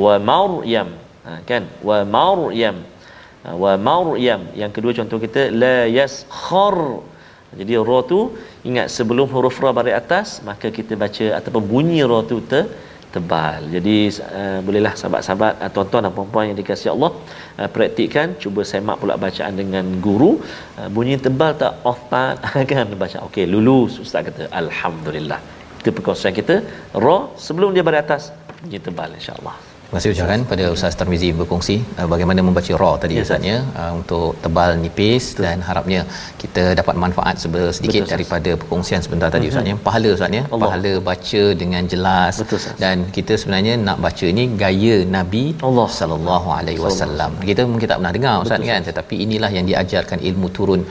[0.05, 0.89] wa maryam
[1.23, 1.63] ha, kan?
[1.89, 2.83] Wa maryam
[3.43, 6.75] ha, wa maryam yang kedua contoh kita la yaskhar.
[7.55, 8.35] Jadi ra tu
[8.67, 12.67] ingat sebelum huruf ra baris atas maka kita baca ataupun bunyi ra tu te,
[13.15, 13.61] tebal.
[13.75, 13.95] Jadi
[14.39, 17.11] uh, bolehlah sahabat-sahabat uh, tuan-tuan dan puan-puan yang dikasihi Allah
[17.59, 18.35] uh, praktikkan.
[18.43, 20.31] Cuba semak pula bacaan dengan guru.
[20.79, 21.73] Uh, bunyi tebal tak?
[21.85, 22.95] Part kan?
[23.03, 25.39] Baca okey lulus ustaz kata alhamdulillah.
[25.81, 26.57] Itu perkongsian kita.
[27.05, 28.23] Ra sebelum dia baris atas
[28.61, 33.15] bunyi tebal insyaallah Terima kasih ucapkan pada Ustaz Tarmizi berkongsi uh, bagaimana membaca ra tadi
[33.23, 35.43] Ustaz ya uh, untuk tebal nipis Betul.
[35.45, 35.99] dan harapnya
[36.41, 38.13] kita dapat manfaat sedikit Betul, Ustaz.
[38.13, 39.75] daripada perkongsian sebentar tadi Ustaz ya.
[39.87, 40.43] Pahala Ustaz ya.
[40.63, 42.75] Pahala baca dengan jelas Betul, Ustaz.
[42.83, 45.87] dan kita sebenarnya nak baca ni gaya Nabi Allah.
[45.99, 47.31] sallallahu alaihi wasallam.
[47.49, 50.81] Kita mungkin tak pernah dengar Ustaz Betul, kan tetapi inilah yang diajarkan ilmu turun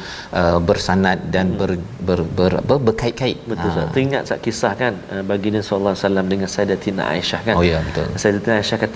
[0.40, 1.70] uh, bersanad dan ber,
[2.08, 3.38] ber, ber, ber, berkait-kait.
[3.50, 3.68] betul.
[3.74, 7.66] Ustaz teringat tak kisah kan uh, baginda sallallahu alaihi wasallam dengan Sayyidatina Aisyah kan Oh
[7.72, 8.06] ya betul.
[8.22, 8.93] Sayyidatina Aisyah kata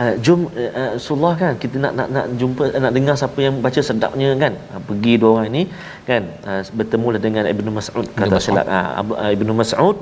[0.00, 3.80] Uh, jom uh, Rasulullah kan kita nak nak nak jumpa nak dengar siapa yang baca
[3.88, 5.62] sedapnya kan uh, pergi dua orang ini
[6.08, 9.96] kan uh, bertemulah dengan Ibnu Mas'ud kata silap uh, uh, Ibnu Mas'ud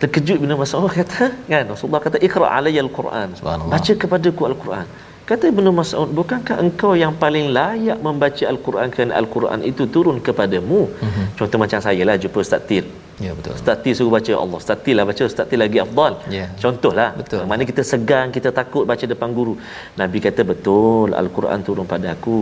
[0.00, 3.28] terkejut Ibnu Mas'ud kata kan Rasulullah kata iqra alayya al-Quran.
[3.74, 4.86] Baca kepadaku al-Quran.
[5.30, 10.80] Kata Ibnu Mas'ud bukankah engkau yang paling layak membaca al-Quran kerana al-Quran itu turun kepadamu?
[10.88, 11.26] Mm-hmm.
[11.40, 12.84] contoh macam saya lah jumpa Ustaz Tir
[13.24, 13.52] Ya betul.
[13.58, 14.32] Ustaz Tir suruh baca.
[14.42, 16.12] Allah Ustaz Tir lah baca Ustaz Tir lagi afdal.
[16.36, 16.46] Ya.
[16.64, 17.08] contohlah.
[17.20, 17.42] Betul.
[17.50, 19.54] mana kita segan kita takut baca depan guru.
[20.00, 22.36] Nabi kata betul al-Quran turun pada aku.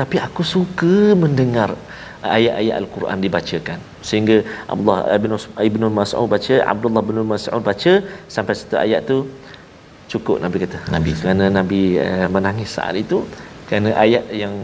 [0.00, 1.70] Tapi aku suka mendengar
[2.36, 3.78] ayat-ayat al-Quran dibacakan.
[4.08, 4.36] Sehingga
[4.72, 5.32] Abdullah bin
[5.68, 7.94] Ibnu Mas'ud baca Abdullah bin Mas'ud baca
[8.36, 9.18] sampai satu ayat tu
[10.12, 10.78] cukup Nabi kata.
[10.96, 11.12] Nabi.
[11.22, 13.20] kerana Nabi uh, menangis saat itu.
[13.68, 14.54] Kerana ayat yang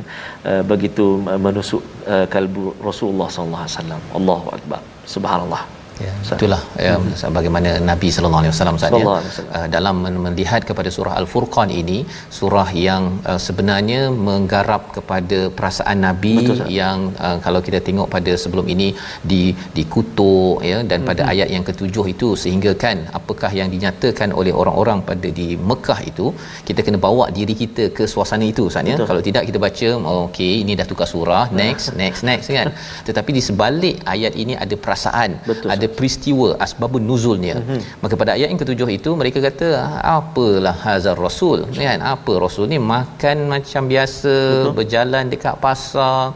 [0.51, 1.83] uh, begitu uh, menusuk
[2.15, 4.03] uh, kalbu Rasulullah sallallahu alaihi wasallam.
[4.21, 5.65] Allahu akbar subhanallah
[6.05, 7.33] Ya, itulah ya, hmm.
[7.37, 11.99] bagaimana Nabi sallallahu alaihi wasallam saja uh, dalam melihat kepada surah Al-Furqan ini
[12.39, 18.35] surah yang uh, sebenarnya menggarap kepada perasaan Nabi Betul, yang uh, kalau kita tengok pada
[18.43, 18.89] sebelum ini
[19.33, 19.43] di
[19.79, 21.33] dikutuk ya dan pada hmm.
[21.33, 26.29] ayat yang ketujuh itu sehingga kan apakah yang dinyatakan oleh orang-orang pada di Mekah itu
[26.71, 28.99] kita kena bawa diri kita ke suasana itu Ustaz ya.
[29.11, 32.71] Kalau tidak kita baca oh, okey ini dah tukar surah next next next kan.
[33.11, 37.81] Tetapi di sebalik ayat ini ada perasaan Betul, ada peristiwa asbabun nuzulnya mm-hmm.
[38.03, 39.69] maka pada ayat yang ketujuh itu mereka kata
[40.17, 44.77] apalah hazar rasul kan apa rasul ni makan macam biasa Betul.
[44.79, 46.35] berjalan dekat pasar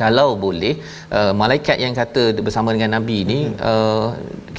[0.00, 0.74] kalau boleh
[1.18, 3.68] uh, malaikat yang kata bersama dengan nabi ni mm-hmm.
[3.70, 4.08] uh,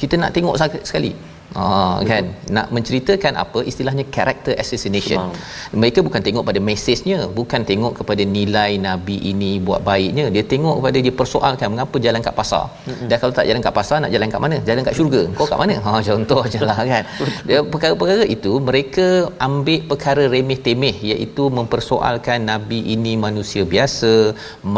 [0.00, 0.54] kita nak tengok
[0.90, 1.12] sekali
[1.60, 2.24] Ah kan
[2.56, 5.18] nak menceritakan apa istilahnya character assassination.
[5.20, 5.80] Semang.
[5.80, 10.74] Mereka bukan tengok pada mesejnya, bukan tengok kepada nilai nabi ini buat baiknya, dia tengok
[10.80, 12.64] kepada dia persoalkan mengapa jalan kat pasar.
[12.68, 13.08] Mm-hmm.
[13.08, 14.56] Dan kalau tak jalan kat pasar nak jalan kat mana?
[14.68, 15.22] Jalan kat syurga.
[15.38, 15.76] Kau kat mana?
[15.84, 17.04] Ha contoh ajalah kan.
[17.48, 19.06] Dia perkara-perkara itu mereka
[19.48, 24.12] ambil perkara remeh temeh iaitu mempersoalkan nabi ini manusia biasa,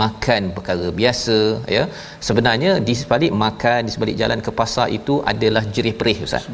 [0.00, 1.38] makan perkara biasa
[1.76, 1.84] ya.
[2.28, 6.44] Sebenarnya di sebalik makan di sebalik jalan ke pasar itu adalah jerih perih ustaz.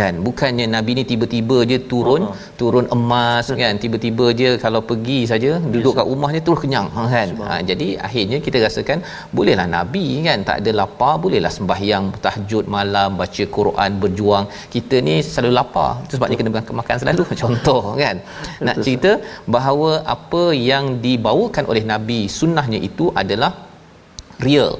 [0.00, 5.18] Kan bukannya nabi ni tiba-tiba dia turun uh turun emas kan tiba-tiba dia kalau pergi
[5.30, 5.98] saja duduk yes.
[5.98, 7.28] kat rumahnya terus kenyang ha, kan.
[7.46, 8.98] Ha, jadi akhirnya kita rasakan
[9.36, 14.46] bolehlah nabi kan tak ada lapar bolehlah sembahyang tahajud malam baca Quran berjuang.
[14.74, 15.90] Kita ni selalu lapar.
[16.06, 18.16] Itu sebabnya kena makan selalu contoh kan.
[18.66, 19.12] Nak cerita
[19.56, 23.52] bahawa apa yang dibawakan oleh nabi sunnahnya itu adalah
[24.46, 24.70] real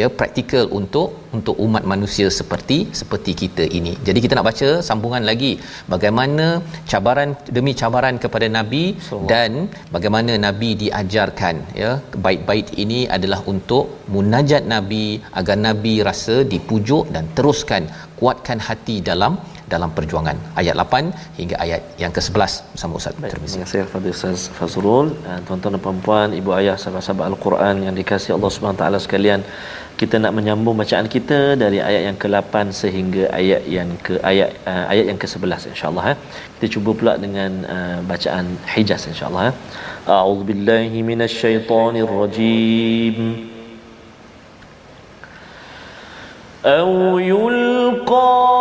[0.00, 3.92] ya praktikal untuk untuk umat manusia seperti seperti kita ini.
[4.06, 5.52] Jadi kita nak baca sambungan lagi
[5.94, 6.46] bagaimana
[6.92, 9.52] cabaran demi cabaran kepada nabi so, dan
[9.94, 11.92] bagaimana nabi diajarkan ya
[12.26, 15.06] baik-baik ini adalah untuk munajat nabi
[15.40, 17.84] agar nabi rasa dipujuk dan teruskan
[18.20, 19.34] kuatkan hati dalam
[19.73, 23.55] dalam perjuangan ayat 8 hingga ayat yang ke-11 bersama Ustaz Tirmizi.
[23.55, 28.33] Terima kasih kepada Ustaz Fazrul dan tuan-tuan dan puan-puan, ibu ayah sahabat-sahabat Al-Quran yang dikasihi
[28.37, 29.41] Allah Subhanahu taala sekalian.
[30.01, 34.85] Kita nak menyambung bacaan kita dari ayat yang ke-8 sehingga ayat yang ke ayat uh,
[34.93, 36.17] ayat yang ke-11 insya-Allah eh.
[36.53, 39.53] Kita cuba pula dengan uh, bacaan Hijaz insya-Allah eh.
[40.15, 43.17] A'udzubillahi minasyaitonirrajim.
[46.67, 48.60] أو يلقى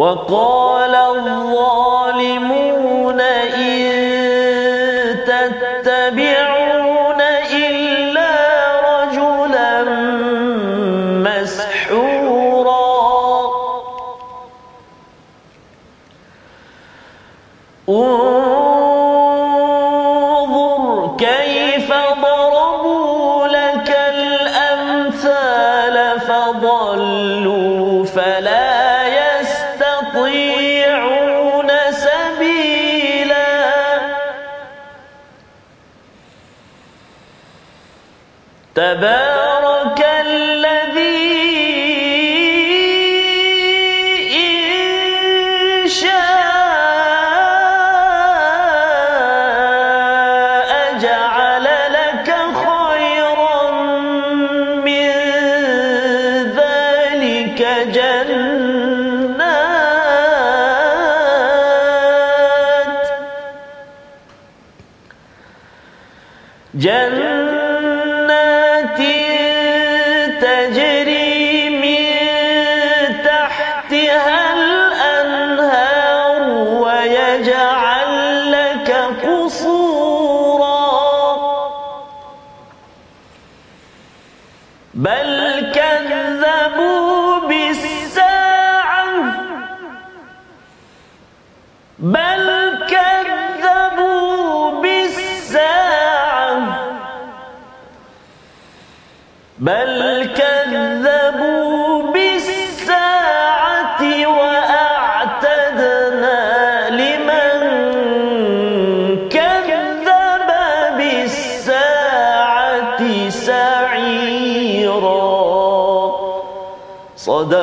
[0.00, 0.69] وقال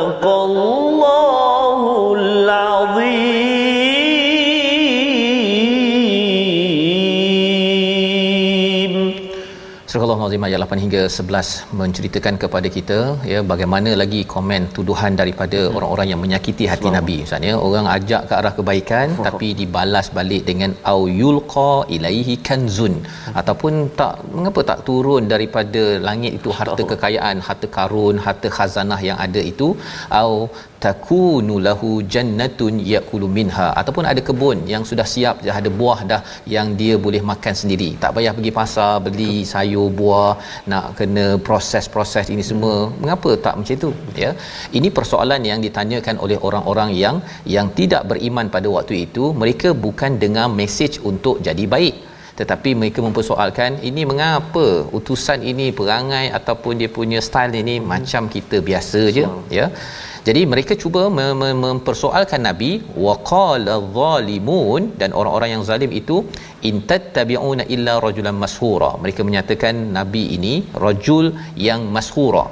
[0.08, 0.87] صدق الله
[10.29, 11.51] Azim ayat 8 hingga 11
[11.81, 12.99] menceritakan kepada kita
[13.31, 15.77] ya bagaimana lagi komen tuduhan daripada hmm.
[15.79, 16.99] orang-orang yang menyakiti hati Selamat.
[16.99, 19.25] Nabi misalnya orang ajak ke arah kebaikan oh.
[19.29, 23.35] tapi dibalas balik dengan au yulqa ilaihi kanzun hmm.
[23.43, 29.21] ataupun tak mengapa tak turun daripada langit itu harta kekayaan harta karun harta khazanah yang
[29.27, 29.71] ada itu
[30.23, 30.33] au
[30.85, 33.69] takunu lahu jannatun yakulu minha.
[33.81, 36.21] Ataupun ada kebun yang sudah siap dah ada buah dah
[36.55, 37.91] yang dia boleh makan sendiri.
[38.03, 40.33] Tak payah pergi pasar beli sayur buah
[40.73, 42.77] nak kena proses-proses ini semua.
[43.03, 43.91] Mengapa tak macam itu?
[44.25, 44.33] Ya.
[44.79, 47.17] Ini persoalan yang ditanyakan oleh orang-orang yang
[47.57, 49.25] yang tidak beriman pada waktu itu.
[49.43, 52.08] Mereka bukan dengar mesej untuk jadi baik
[52.41, 54.67] tetapi mereka mempersoalkan ini mengapa
[54.99, 57.89] utusan ini perangai ataupun dia punya style ini hmm.
[57.93, 59.41] macam kita biasa je hmm.
[59.59, 59.67] ya
[60.29, 62.71] jadi mereka cuba mem- mem- mempersoalkan nabi
[63.07, 66.17] waqala zalimun dan orang-orang yang zalim itu
[66.71, 71.29] intattabi'una illa rajulan mashura mereka menyatakan nabi ini rajul
[71.69, 72.47] yang mashura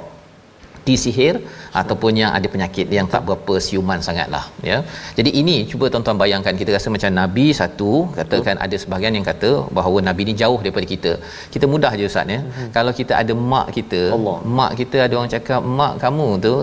[0.87, 1.35] disihir
[1.81, 4.77] ataupun yang ada penyakit yang tak berapa siuman sangatlah ya
[5.17, 8.65] jadi ini cuba tuan-tuan bayangkan kita rasa macam nabi satu katakan Betul.
[8.65, 11.13] ada sebahagian yang kata bahawa nabi ni jauh daripada kita
[11.55, 12.69] kita mudah je ustaz ya hmm.
[12.77, 14.37] kalau kita ada mak kita Allah.
[14.59, 16.53] mak kita ada orang cakap mak kamu tu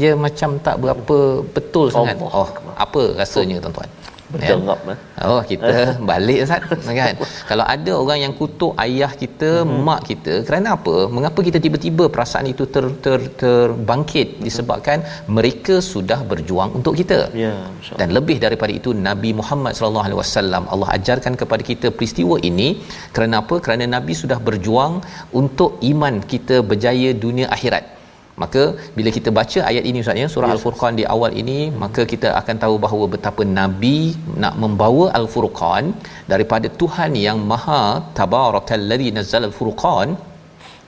[0.00, 1.18] dia macam tak berapa
[1.58, 2.48] betul sangat oh
[2.86, 3.90] apa rasanya tuan-tuan
[4.34, 4.96] berderap ya?
[5.30, 5.74] oh kita
[6.10, 6.62] balik Ustaz.
[7.00, 7.14] Kan?
[7.50, 9.78] Kalau ada orang yang kutuk ayah kita hmm.
[9.88, 10.96] mak kita kerana apa?
[11.16, 14.28] Mengapa kita tiba-tiba perasaan itu ter, ter terbangkit?
[14.34, 14.42] Hmm.
[14.46, 14.98] disebabkan
[15.36, 17.20] mereka sudah berjuang untuk kita.
[17.44, 17.54] Ya
[18.00, 22.68] dan lebih daripada itu Nabi Muhammad sallallahu alaihi wasallam Allah ajarkan kepada kita peristiwa ini.
[23.14, 23.56] Kerana apa?
[23.64, 24.94] Kerana nabi sudah berjuang
[25.40, 27.93] untuk iman kita berjaya dunia akhirat
[28.42, 28.62] maka
[28.96, 30.54] bila kita baca ayat ini ustaz ya surah yes.
[30.56, 33.98] al-furqan di awal ini maka kita akan tahu bahawa betapa nabi
[34.42, 35.86] nak membawa al-furqan
[36.32, 37.82] daripada Tuhan yang maha
[38.20, 40.10] tabarakallazi nazzal al-furqan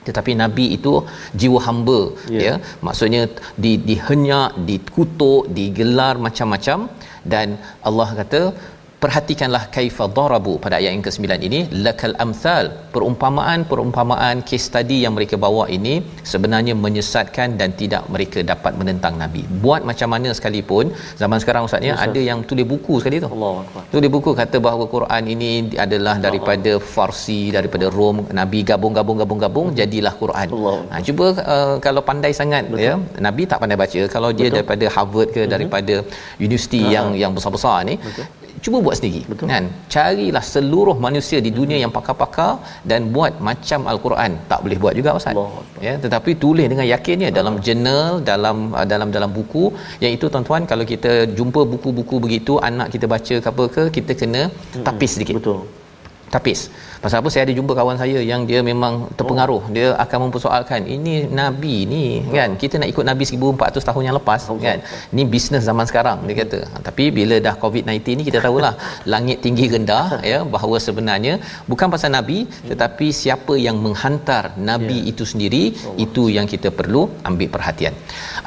[0.07, 0.93] tetapi nabi itu
[1.41, 1.99] jiwa hamba
[2.35, 2.43] yeah.
[2.45, 2.53] ya
[2.87, 3.23] maksudnya
[3.63, 6.79] di dihenyak dikutuk digelar macam-macam
[7.33, 7.47] dan
[7.89, 8.41] Allah kata
[9.03, 11.59] perhatikanlah kaifa darabu pada ayat yang ke-9 ini.
[11.85, 15.93] Lakal amsal perumpamaan perumpamaan case study yang mereka bawa ini
[16.31, 19.41] sebenarnya menyesatkan dan tidak mereka dapat menentang nabi.
[19.65, 20.85] Buat macam mana sekalipun
[21.21, 23.29] zaman sekarang ustaz ya ada yang tulis buku sekali tu.
[23.35, 25.51] Allah tulis buku kata bahawa Quran ini
[25.85, 28.17] adalah daripada Farsi daripada Rom.
[28.41, 30.47] Nabi gabung-gabung gabung-gabung jadilah Quran.
[30.57, 30.77] Allah.
[30.91, 32.85] Ha, cuba uh, kalau pandai sangat Betul.
[32.87, 32.93] ya
[33.27, 34.01] nabi tak pandai baca.
[34.15, 34.57] Kalau dia Betul.
[34.57, 35.51] daripada Harvard ke hmm.
[35.55, 35.95] daripada
[36.47, 38.25] universiti uh yang yang besar-besar ni Betul
[38.65, 39.21] cuba buat sendiri.
[39.31, 39.45] Betul.
[39.53, 39.65] kan?
[39.93, 42.51] Carilah seluruh manusia di dunia yang pakar-pakar
[42.91, 44.31] dan buat macam al-Quran.
[44.51, 45.37] Tak boleh buat juga ustaz.
[45.87, 49.65] Ya tetapi tulis dengan yakinnya dalam jurnal dalam uh, dalam dalam buku.
[50.03, 54.13] Yang itu tuan-tuan kalau kita jumpa buku-buku begitu anak kita baca ke apa ke kita
[54.21, 54.43] kena
[54.87, 55.37] tapis sedikit.
[55.41, 55.59] Betul.
[56.35, 56.59] Tapis
[57.03, 59.61] Pasal apa saya ada jumpa kawan saya yang dia memang terpengaruh.
[59.67, 59.73] Oh.
[59.75, 62.33] Dia akan mempersoalkan ini nabi ni oh.
[62.37, 62.49] kan.
[62.61, 64.57] Kita nak ikut nabi 1400 tahun yang lepas oh.
[64.65, 64.79] kan.
[65.17, 66.59] Ni bisnes zaman sekarang dia kata.
[66.71, 68.73] Ha, tapi bila dah COVID-19 ni kita tahulah
[69.13, 71.33] langit tinggi rendah ya bahawa sebenarnya
[71.71, 72.39] bukan pasal nabi
[72.71, 75.11] tetapi siapa yang menghantar nabi yeah.
[75.11, 75.95] itu sendiri oh.
[76.05, 77.93] itu yang kita perlu ambil perhatian.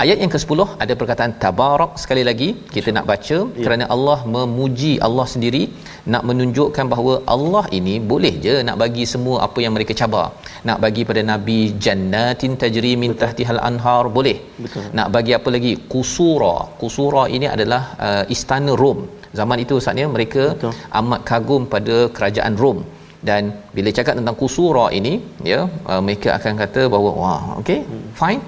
[0.03, 3.63] Ayat yang ke-10 ada perkataan tabarak sekali lagi kita nak baca yeah.
[3.65, 5.65] kerana Allah memuji Allah sendiri
[6.13, 10.27] nak menunjukkan bahawa Allah ini boleh je nak bagi semua apa yang mereka cabar.
[10.69, 14.05] Nak bagi pada nabi jannatin tajri min tahtihal anhar.
[14.17, 14.37] Boleh.
[14.65, 14.87] Betul.
[14.99, 15.73] Nak bagi apa lagi?
[15.93, 19.01] Kusura kusura ini adalah uh, istana rom.
[19.41, 20.73] Zaman itu saatnya mereka betul.
[21.01, 22.81] amat kagum pada kerajaan rom.
[23.29, 23.43] Dan
[23.77, 25.15] bila cakap tentang kusura ini
[25.53, 25.61] ya
[25.91, 28.09] uh, mereka akan kata bahawa wah okey hmm.
[28.23, 28.43] fine.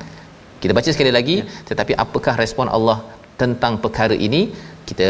[0.63, 1.37] Kita baca sekali lagi.
[1.43, 1.47] Ya.
[1.69, 2.99] tetapi apakah respon Allah
[3.43, 4.43] tentang perkara ini?
[4.89, 5.09] Kita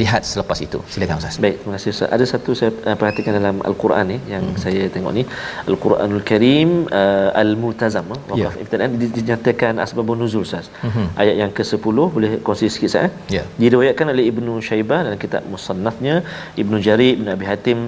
[0.00, 0.78] lihat selepas itu.
[0.92, 1.36] Silakan Ustaz.
[1.44, 2.08] Baik, terima kasih Ustaz.
[2.16, 4.60] Ada satu saya uh, perhatikan dalam Al-Quran ni yang hmm.
[4.64, 5.22] saya tengok ni,
[5.70, 6.70] Al-Quranul Karim
[7.00, 8.62] uh, Al-Multazam, uh, waqaf yeah.
[8.62, 10.72] ibtidaan dinyatakan asbabun nuzul Ustaz.
[10.84, 11.08] Hmm.
[11.22, 13.02] Ayat yang ke-10 boleh kongsi sikit saya.
[13.04, 13.12] Eh?
[13.36, 13.46] Yeah.
[13.62, 16.14] Diriwayatkan oleh Ibnu Syaibah dalam kitab Musannafnya,
[16.62, 17.78] Ibnu Jarir Ibnu Abi Hatim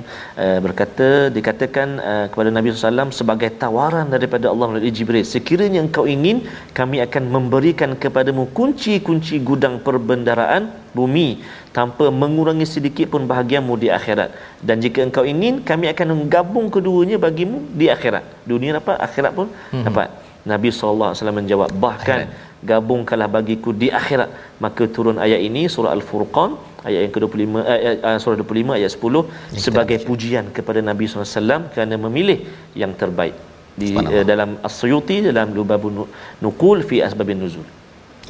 [0.44, 6.04] uh, berkata dikatakan uh, kepada Nabi SAW sebagai tawaran daripada Allah melalui Jibril, sekiranya engkau
[6.04, 6.44] ingin
[6.76, 11.28] kami akan memberikan kepadamu kunci-kunci gudang perbendaraan bumi
[11.76, 14.30] tanpa mengurangi sedikit pun bahagiamu di akhirat.
[14.68, 18.24] Dan jika engkau ingin kami akan menggabung keduanya bagimu di akhirat.
[18.52, 19.84] Dunia dapat akhirat pun hmm.
[19.88, 20.08] dapat.
[20.52, 22.62] Nabi SAW menjawab bahkan akhirat.
[22.70, 24.30] gabungkanlah bagiku di akhirat.
[24.64, 26.54] Maka turun ayat ini surah al-furqan
[26.88, 27.42] ayat yang ke-25
[27.74, 29.24] eh, eh, surah 25 ayat 10
[29.56, 32.38] Ini sebagai pujian kepada Nabi SAW kerana memilih
[32.82, 33.34] yang terbaik.
[33.74, 36.06] Di uh, dalam as-suyuti dalam lubabun
[36.44, 37.66] nukul fi asbabin nuzul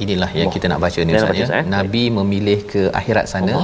[0.03, 0.55] Inilah yang Allah.
[0.55, 1.45] kita nak baca ni Ustaz baca, ya.
[1.47, 1.65] Ustaz, eh?
[1.75, 3.55] Nabi memilih ke akhirat sana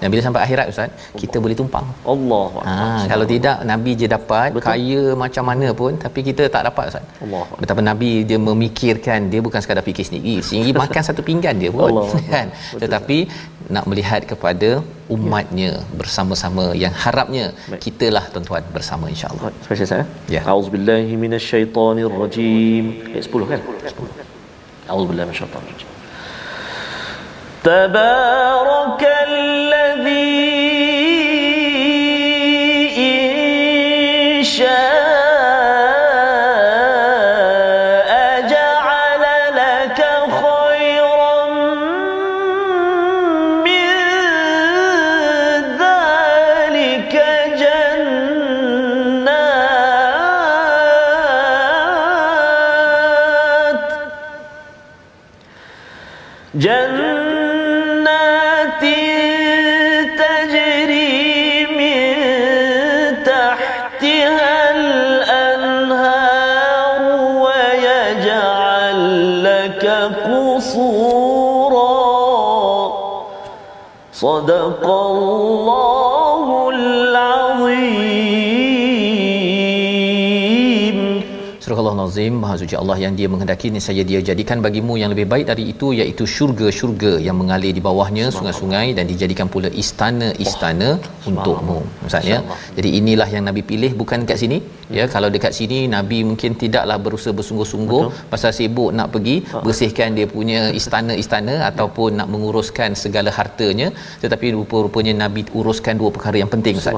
[0.00, 1.86] dan bila sampai akhirat Ustaz, kita boleh tumpang.
[2.04, 2.74] Allah Ha,
[3.12, 4.66] kalau tidak Nabi je dapat Betul.
[4.68, 7.04] kaya macam mana pun tapi kita tak dapat Ustaz.
[7.24, 7.44] Allah.
[7.62, 11.88] Betapa Nabi dia memikirkan dia bukan sekadar fikir sendiri, sendiri makan satu pinggan dia pun
[11.88, 12.06] Allah.
[12.34, 12.46] kan.
[12.82, 13.18] Tetapi
[13.68, 14.70] nak melihat kepada
[15.08, 15.70] umatnya
[16.00, 17.80] bersama-sama yang harapnya Baik.
[17.84, 19.52] kitalah tuan-tuan bersama insya-Allah.
[19.64, 20.04] Spesial saya.
[20.28, 20.40] Ya.
[20.44, 22.84] A'udzubillahi minasyaitonirrajim.
[23.16, 23.60] Ayat 10 kan?
[23.60, 24.27] 10.
[24.90, 25.88] أعوذ بالله من الشيطان الرجيم.
[27.64, 30.87] تبارك الذي
[74.17, 75.86] صدق الله
[82.08, 85.44] Allah-Nazim Maha Suci Allah yang dia menghendaki ni saya dia jadikan bagimu yang lebih baik
[85.50, 90.88] dari itu iaitu syurga-syurga yang mengalir di bawahnya sungai-sungai dan dijadikan pula istana-istana
[91.30, 91.78] untukmu
[92.08, 92.38] Ustaz ya.
[92.76, 94.58] Jadi inilah yang Nabi pilih bukan dekat sini.
[94.98, 98.02] Ya kalau dekat sini Nabi mungkin tidaklah berusaha bersungguh-sungguh
[98.32, 99.36] pasal sibuk nak pergi
[99.66, 103.90] bersihkan dia punya istana-istana ataupun nak menguruskan segala hartanya
[104.24, 106.96] tetapi rupa-rupanya Nabi uruskan dua perkara yang penting Ustaz.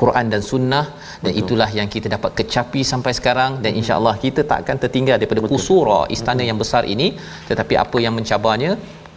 [0.00, 0.84] Quran dan sunnah
[1.24, 3.52] dan itulah yang kita dapat kecapi sampai sekarang.
[3.64, 7.08] Dan insyaallah kita tak akan tertinggal daripada kusura istana yang besar ini.
[7.50, 8.72] Tetapi apa yang mencabarnya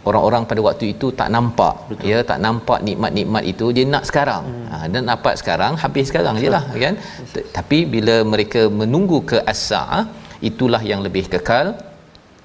[0.08, 1.74] orang-orang pada waktu itu tak nampak.
[1.90, 2.08] Betul.
[2.10, 3.66] ya tak nampak nikmat-nikmat itu.
[3.76, 4.44] Dia nak sekarang.
[4.52, 4.68] Hmm.
[4.72, 6.96] ha, dan dapat sekarang habis sekarang je lah kan?
[7.58, 10.02] Tapi bila mereka menunggu ke as-saah
[10.50, 11.68] itulah yang lebih kekal.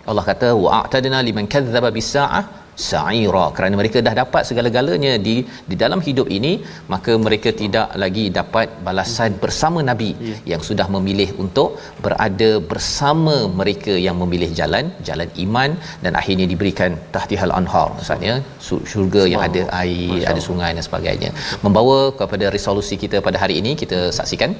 [0.09, 2.43] Allah kata wa'tadna liman kadzdzaba bis-saah
[2.89, 3.45] sa'ira.
[3.55, 5.35] Kerana mereka dah dapat segala-galanya di
[5.69, 6.53] di dalam hidup ini
[6.93, 10.35] maka mereka tidak lagi dapat balasan bersama nabi Ya.
[10.51, 11.69] yang sudah memilih untuk
[12.05, 15.69] berada bersama mereka yang memilih jalan jalan iman
[16.03, 18.35] dan akhirnya diberikan tahtihal anhar maksudnya
[18.67, 21.29] su- syurga yang ada air ada sungai dan sebagainya.
[21.65, 24.53] Membawa kepada resolusi kita pada hari ini kita saksikan.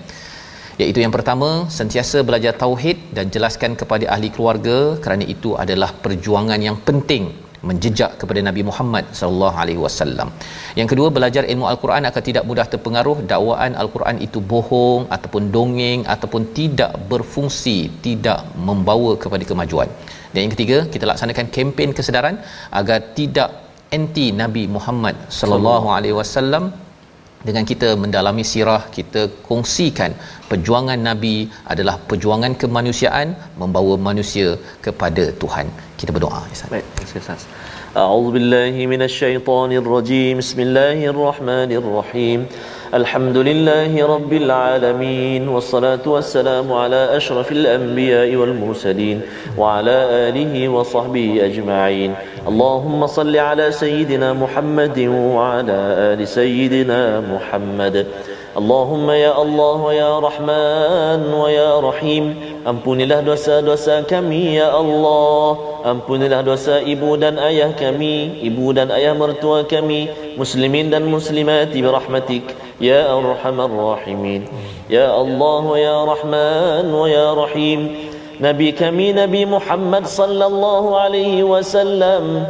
[0.81, 4.77] Iaitu yang pertama sentiasa belajar tauhid dan jelaskan kepada ahli keluarga.
[5.03, 7.23] Kerana itu adalah perjuangan yang penting
[7.69, 10.29] menjejak kepada Nabi Muhammad sallallahu alaihi wasallam.
[10.79, 16.01] Yang kedua belajar ilmu al-Quran akan tidak mudah terpengaruh dakwaan al-Quran itu bohong ataupun dongeng
[16.15, 19.89] ataupun tidak berfungsi, tidak membawa kepada kemajuan.
[20.33, 22.37] Dan yang ketiga, kita laksanakan kempen kesedaran
[22.79, 23.49] agar tidak
[23.97, 26.63] anti Nabi Muhammad sallallahu alaihi wasallam
[27.47, 30.11] dengan kita mendalami sirah kita kongsikan
[30.51, 31.35] perjuangan nabi
[31.73, 33.29] adalah perjuangan kemanusiaan
[33.61, 34.49] membawa manusia
[34.87, 35.67] kepada Tuhan
[36.01, 37.41] kita berdoa Ustaz Baik, terima kasih Ustaz.
[37.96, 42.46] أعوذ بالله من الشيطان الرجيم بسم الله الرحمن الرحيم
[42.94, 49.20] الحمد لله رب العالمين والصلاة والسلام على أشرف الأنبياء والمرسلين
[49.58, 49.96] وعلى
[50.28, 52.14] آله وصحبه أجمعين
[52.48, 54.98] اللهم صل على سيدنا محمد
[55.34, 55.78] وعلى
[56.12, 58.06] آل سيدنا محمد
[58.56, 62.24] اللهم يا الله ويا رحمن ويا رحيم
[62.68, 69.67] Ampunilah dosa-dosa kami ya Allah Ampunilah dosa ibu dan ayah kami Ibu dan ayah mertua
[69.67, 70.07] kami
[70.39, 74.43] Muslimin dan muslimati birahmatik Ya Arhamar Rahimin.
[74.91, 77.79] Ya Allah ya Rahman ya Rahim.
[78.43, 82.43] Nabi kami Nabi Muhammad sallallahu alaihi wasallam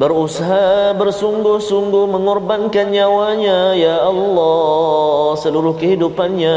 [0.00, 5.38] berusaha bersungguh-sungguh mengorbankan nyawanya ya Allah.
[5.38, 6.56] Seluruh kehidupannya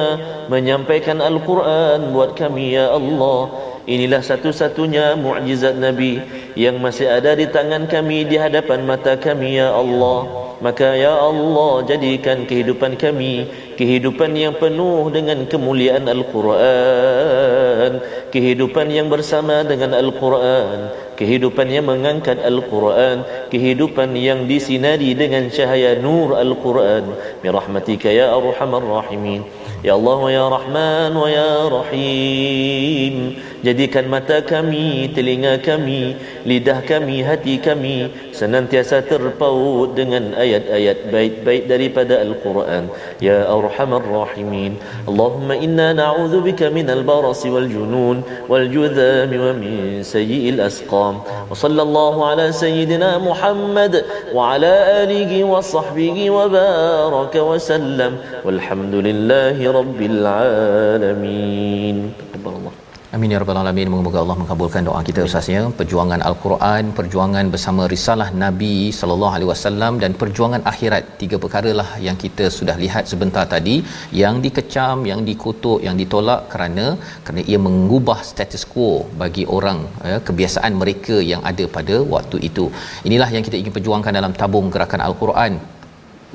[0.49, 6.19] menyampaikan Al-Quran buat kami ya Allah inilah satu-satunya mukjizat Nabi
[6.57, 10.49] yang masih ada di tangan kami di hadapan mata kami ya Allah.
[10.59, 13.47] Maka ya Allah jadikan kehidupan kami
[13.80, 23.23] kehidupan yang penuh dengan kemuliaan Al-Quran kehidupan yang bersama dengan Al-Quran kehidupan yang mengangkat Al-Quran
[23.47, 27.07] kehidupan yang disinari dengan cahaya nur Al-Quran.
[27.39, 29.47] Birahmatika ya arhamar rahimin
[29.84, 33.15] Ya Allah ya Rahman ya Rahim
[33.59, 36.15] Jadikan mata kami, telinga kami,
[36.47, 42.88] lidah kami, hati kami senantiasa terpaut dengan ayat-ayat baik-baik daripada Al-Quran.
[43.20, 44.80] Ya Arhamar Rahimin.
[45.03, 51.20] Allahumma inna na'udhu bika min al-baras wal junun wal judham wa min sayyi'il asqam.
[51.20, 58.24] Wa sallallahu ala sayyidina Muhammad wa ala alihi wa sahbihi wa baraka wa sallam.
[58.47, 61.97] Walhamdulillahi rabbil alamin.
[62.36, 62.88] Alhamdulillah.
[63.16, 63.88] Amin ya rabbal alamin.
[63.91, 65.62] Moga-moga Allah mengabulkan doa kita ustaznya.
[65.78, 71.03] Perjuangan al-Quran, perjuangan bersama risalah Nabi sallallahu alaihi wasallam dan perjuangan akhirat.
[71.22, 73.76] Tiga perkaralah yang kita sudah lihat sebentar tadi
[74.22, 76.86] yang dikecam, yang dikutuk, yang ditolak kerana
[77.24, 78.93] kerana ia mengubah status quo
[79.24, 79.82] bagi orang
[80.12, 82.68] ya, kebiasaan mereka yang ada pada waktu itu.
[83.10, 85.53] Inilah yang kita ingin perjuangkan dalam tabung gerakan al-Quran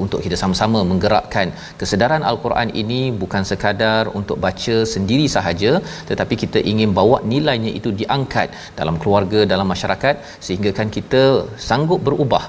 [0.05, 1.49] untuk kita sama-sama menggerakkan
[1.80, 5.72] kesedaran al-Quran ini bukan sekadar untuk baca sendiri sahaja
[6.11, 10.16] tetapi kita ingin bawa nilainya itu diangkat dalam keluarga dalam masyarakat
[10.47, 11.22] sehingga kan kita
[11.68, 12.45] sanggup berubah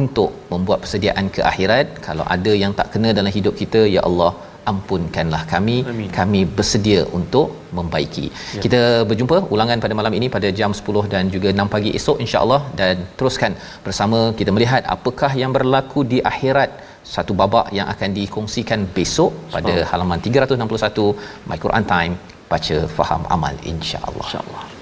[0.00, 1.86] untuk membuat persediaan ke akhirat.
[2.06, 4.32] Kalau ada yang tak kena dalam hidup kita ya Allah
[4.70, 6.08] ampunkanlah kami Amin.
[6.18, 7.48] kami bersedia untuk
[7.78, 8.26] membaiki.
[8.30, 8.60] Ya.
[8.64, 12.60] Kita berjumpa ulangan pada malam ini pada jam 10 dan juga 6 pagi esok insya-Allah
[12.80, 13.54] dan teruskan
[13.86, 16.70] bersama kita melihat apakah yang berlaku di akhirat
[17.14, 22.14] satu babak yang akan dikongsikan besok pada halaman 361 My Quran Time
[22.52, 24.26] baca faham amal insya-Allah.
[24.28, 24.77] InsyaAllah.